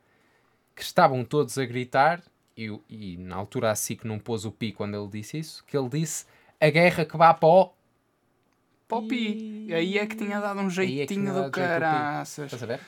[0.81, 2.23] que estavam todos a gritar,
[2.57, 5.77] e, e na altura a SIC não pôs o Pi quando ele disse isso, que
[5.77, 6.25] ele disse
[6.59, 7.73] a guerra que vá para o.
[8.89, 9.69] Popi.
[9.75, 12.47] Aí é que tinha dado um é jeitinho tinha do caraças.
[12.47, 12.81] Estás a ver?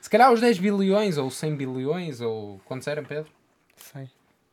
[0.00, 3.30] Se calhar os 10 bilhões ou 100 bilhões ou quantos eram, Pedro?
[3.76, 4.10] Sei.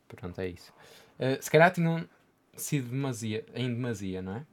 [0.10, 0.74] Pronto, é isso.
[1.18, 2.08] Uh, se calhar tinham
[2.56, 4.46] sido demasia, em demasia, não é?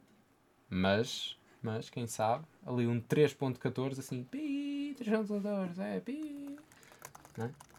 [0.68, 6.56] Mas, mas, quem sabe, ali um 3.14 assim, pi, 3.14, é, pi.
[7.34, 7.69] Fi-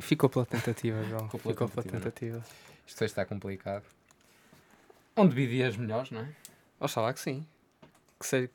[0.00, 1.24] Ficou pela tentativa, João.
[1.28, 2.10] Ficou pela Ficou pela tentativa,
[2.40, 2.44] tentativa.
[2.86, 3.84] Isto hoje está complicado.
[5.16, 6.28] Onde vi dias melhores, não é?
[6.80, 7.46] Oxalá que sim.
[8.20, 8.50] Que, seja,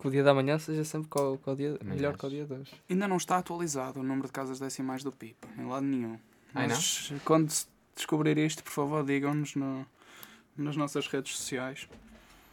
[0.00, 2.30] que o dia da manhã seja sempre com, o- com o dia, melhor que o
[2.30, 2.72] dia de hoje.
[2.88, 5.36] Ainda não está atualizado o número de casas decimais do PIB.
[5.58, 6.18] Em lado nenhum.
[6.54, 6.74] Ai, não?
[6.76, 9.86] Mas quando se descobrir isto, por favor, digam-nos no,
[10.56, 11.88] nas nossas redes sociais.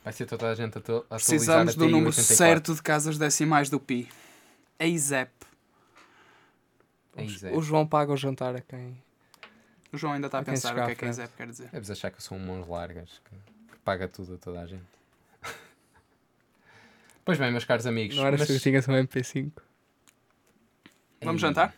[0.04, 2.36] Vai ser toda a gente a atu- atualizar Precisamos até do aí número 84.
[2.36, 4.08] certo de casas decimais do PI.
[4.80, 5.32] ASAP.
[7.30, 7.52] Zé.
[7.52, 8.98] O João paga o jantar a quem.
[9.92, 11.10] O João ainda está a A pensar o que é que frente.
[11.12, 11.70] ASAP quer dizer.
[11.70, 13.36] Deves achar que eu sou um mãos largas, que,
[13.74, 14.84] que paga tudo a toda a gente.
[17.24, 18.16] pois bem, meus caros amigos.
[18.18, 19.52] Não eras mas- tinhas um MP5?
[21.22, 21.74] Vamos Ei, jantar?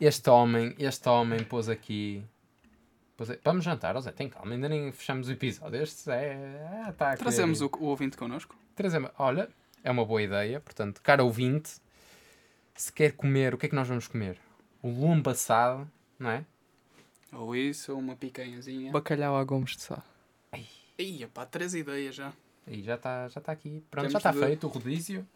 [0.00, 2.24] Este homem, este homem pôs aqui.
[3.16, 5.80] pôs a- Vamos jantar, Zé, tem calma, ainda nem fechamos o episódio.
[5.80, 6.10] Este.
[6.10, 8.56] Ah, tá a querer Trazemos o, o ouvinte connosco.
[8.74, 9.10] Trazemos.
[9.18, 9.48] Olha,
[9.84, 10.58] é uma boa ideia.
[10.60, 11.74] Portanto, cara ouvinte,
[12.74, 14.38] se quer comer, o que é que nós vamos comer?
[14.82, 16.44] O lombo assado, não é?
[17.32, 18.90] Ou isso, ou uma picanhazinha.
[18.92, 20.02] Bacalhau a gomes de sá.
[20.98, 22.32] Ia pá, três ideias já.
[22.66, 23.82] E já está já tá aqui.
[23.90, 25.26] Pronto, Temos já está de- feito o rodízio.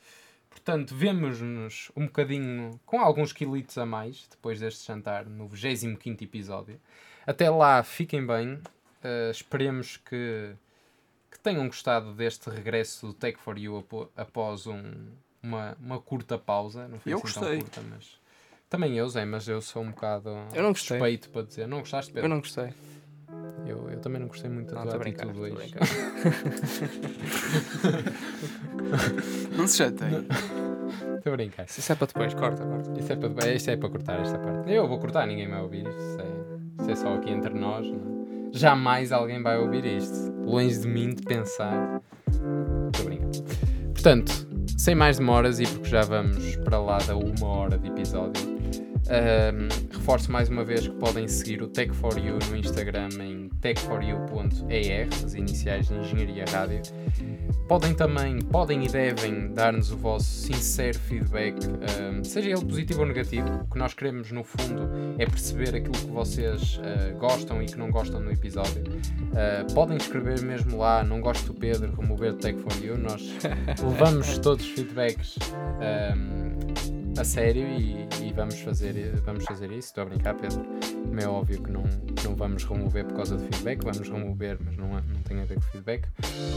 [0.51, 6.81] Portanto, vemos-nos um bocadinho com alguns quilitos a mais depois deste jantar no 25 episódio.
[7.27, 8.55] Até lá, fiquem bem.
[8.55, 10.55] Uh, esperemos que,
[11.31, 13.85] que tenham gostado deste regresso do Take for You
[14.17, 15.09] após um-
[15.47, 16.89] uma, uma curta pausa.
[16.89, 17.49] Não foi Eu assim gostei.
[17.49, 18.19] tão curta, mas.
[18.69, 20.99] Também eu, Zé, mas eu sou um bocado Eu não gostei.
[20.99, 21.69] suspeito para dizer.
[21.69, 22.27] Não gostaste, Pedro?
[22.27, 22.73] Eu não gostei.
[23.67, 25.75] Eu, eu também não gostei muito da Não, tua atitude hoje.
[29.57, 30.27] Não se chateiem.
[31.17, 31.65] Estou a brincar.
[31.67, 32.93] Isso é para depois, corta, corta.
[32.99, 34.71] Isto é, para, isto é para cortar esta parte.
[34.73, 36.01] Eu vou cortar, ninguém vai ouvir isto.
[36.01, 36.27] Isto é,
[36.81, 37.87] isto é só aqui entre nós.
[37.87, 37.97] não
[38.53, 38.53] é?
[38.53, 40.33] Jamais alguém vai ouvir isto.
[40.45, 42.01] Longe de mim de pensar.
[42.29, 43.29] Estou a brincar.
[43.93, 44.46] Portanto,
[44.77, 48.56] sem mais demoras e porque já vamos para lá da uma hora de episódio,
[49.09, 55.35] ahm, reforço mais uma vez que podem seguir o Tech4U no Instagram em tech4u.er, as
[55.35, 56.83] iniciais de Engenharia Rádio.
[57.69, 63.07] Podem também, podem e devem dar-nos o vosso sincero feedback, ahm, seja ele positivo ou
[63.07, 63.49] negativo.
[63.63, 64.89] O que nós queremos, no fundo,
[65.19, 68.85] é perceber aquilo que vocês ah, gostam e que não gostam no episódio.
[69.35, 72.97] Ah, podem escrever mesmo lá, não gosto do Pedro, remover o Tech4U.
[72.97, 73.23] Nós
[73.83, 75.37] levamos todos os feedbacks
[75.81, 79.89] ahm, a sério e, e vamos, fazer, vamos fazer isso.
[79.89, 80.65] Estou a brincar, Pedro.
[81.05, 81.85] Como é óbvio que não,
[82.25, 85.55] não vamos remover por causa de feedback, vamos remover, mas não, não tem a ver
[85.55, 86.07] com feedback.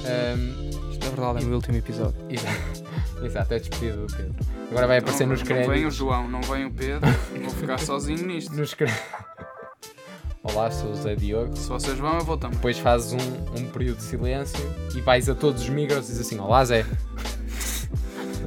[0.06, 2.20] Ahm, Isto é verdade, é o meu último episódio.
[2.30, 4.36] Exato, Exato, é despedida do Pedro.
[4.72, 5.96] Agora vai aparecer não, nos não vem o créditos.
[5.96, 7.10] João, não vem o Pedro.
[7.42, 8.54] Vou ficar sozinho nisto.
[8.54, 8.92] Nos cre...
[10.44, 11.56] Olá, sou o Zé Diogo.
[11.56, 12.56] Se vocês vão, eu vou também.
[12.56, 14.60] Depois fazes um, um período de silêncio
[14.96, 16.86] e vais a todos os micros e dizes assim: Olá, Zé.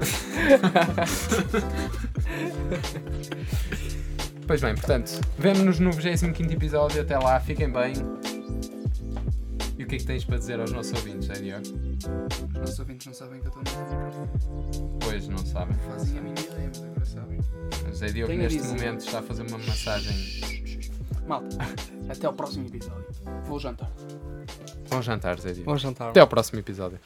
[4.46, 7.00] pois bem, portanto, vemo-nos no 25 episódio.
[7.02, 7.94] Até lá, fiquem bem.
[9.78, 11.62] E o que é que tens para dizer aos nossos ouvintes, Zé Diogo?
[12.54, 14.28] Os nossos ouvintes não sabem que eu estou no microfone.
[15.00, 15.76] Pois não sabem.
[15.88, 17.40] Fazem a minha ideia, mas agora sabem.
[17.90, 18.74] O Zé Diogo, neste dizer.
[18.74, 20.16] momento, está a fazer uma massagem.
[21.26, 21.56] Malta,
[22.08, 23.06] até ao próximo episódio.
[23.44, 23.90] Vou jantar.
[24.88, 25.70] Bom jantar, Zé Diogo.
[25.70, 26.10] Bom jantar.
[26.10, 26.98] Até ao próximo episódio.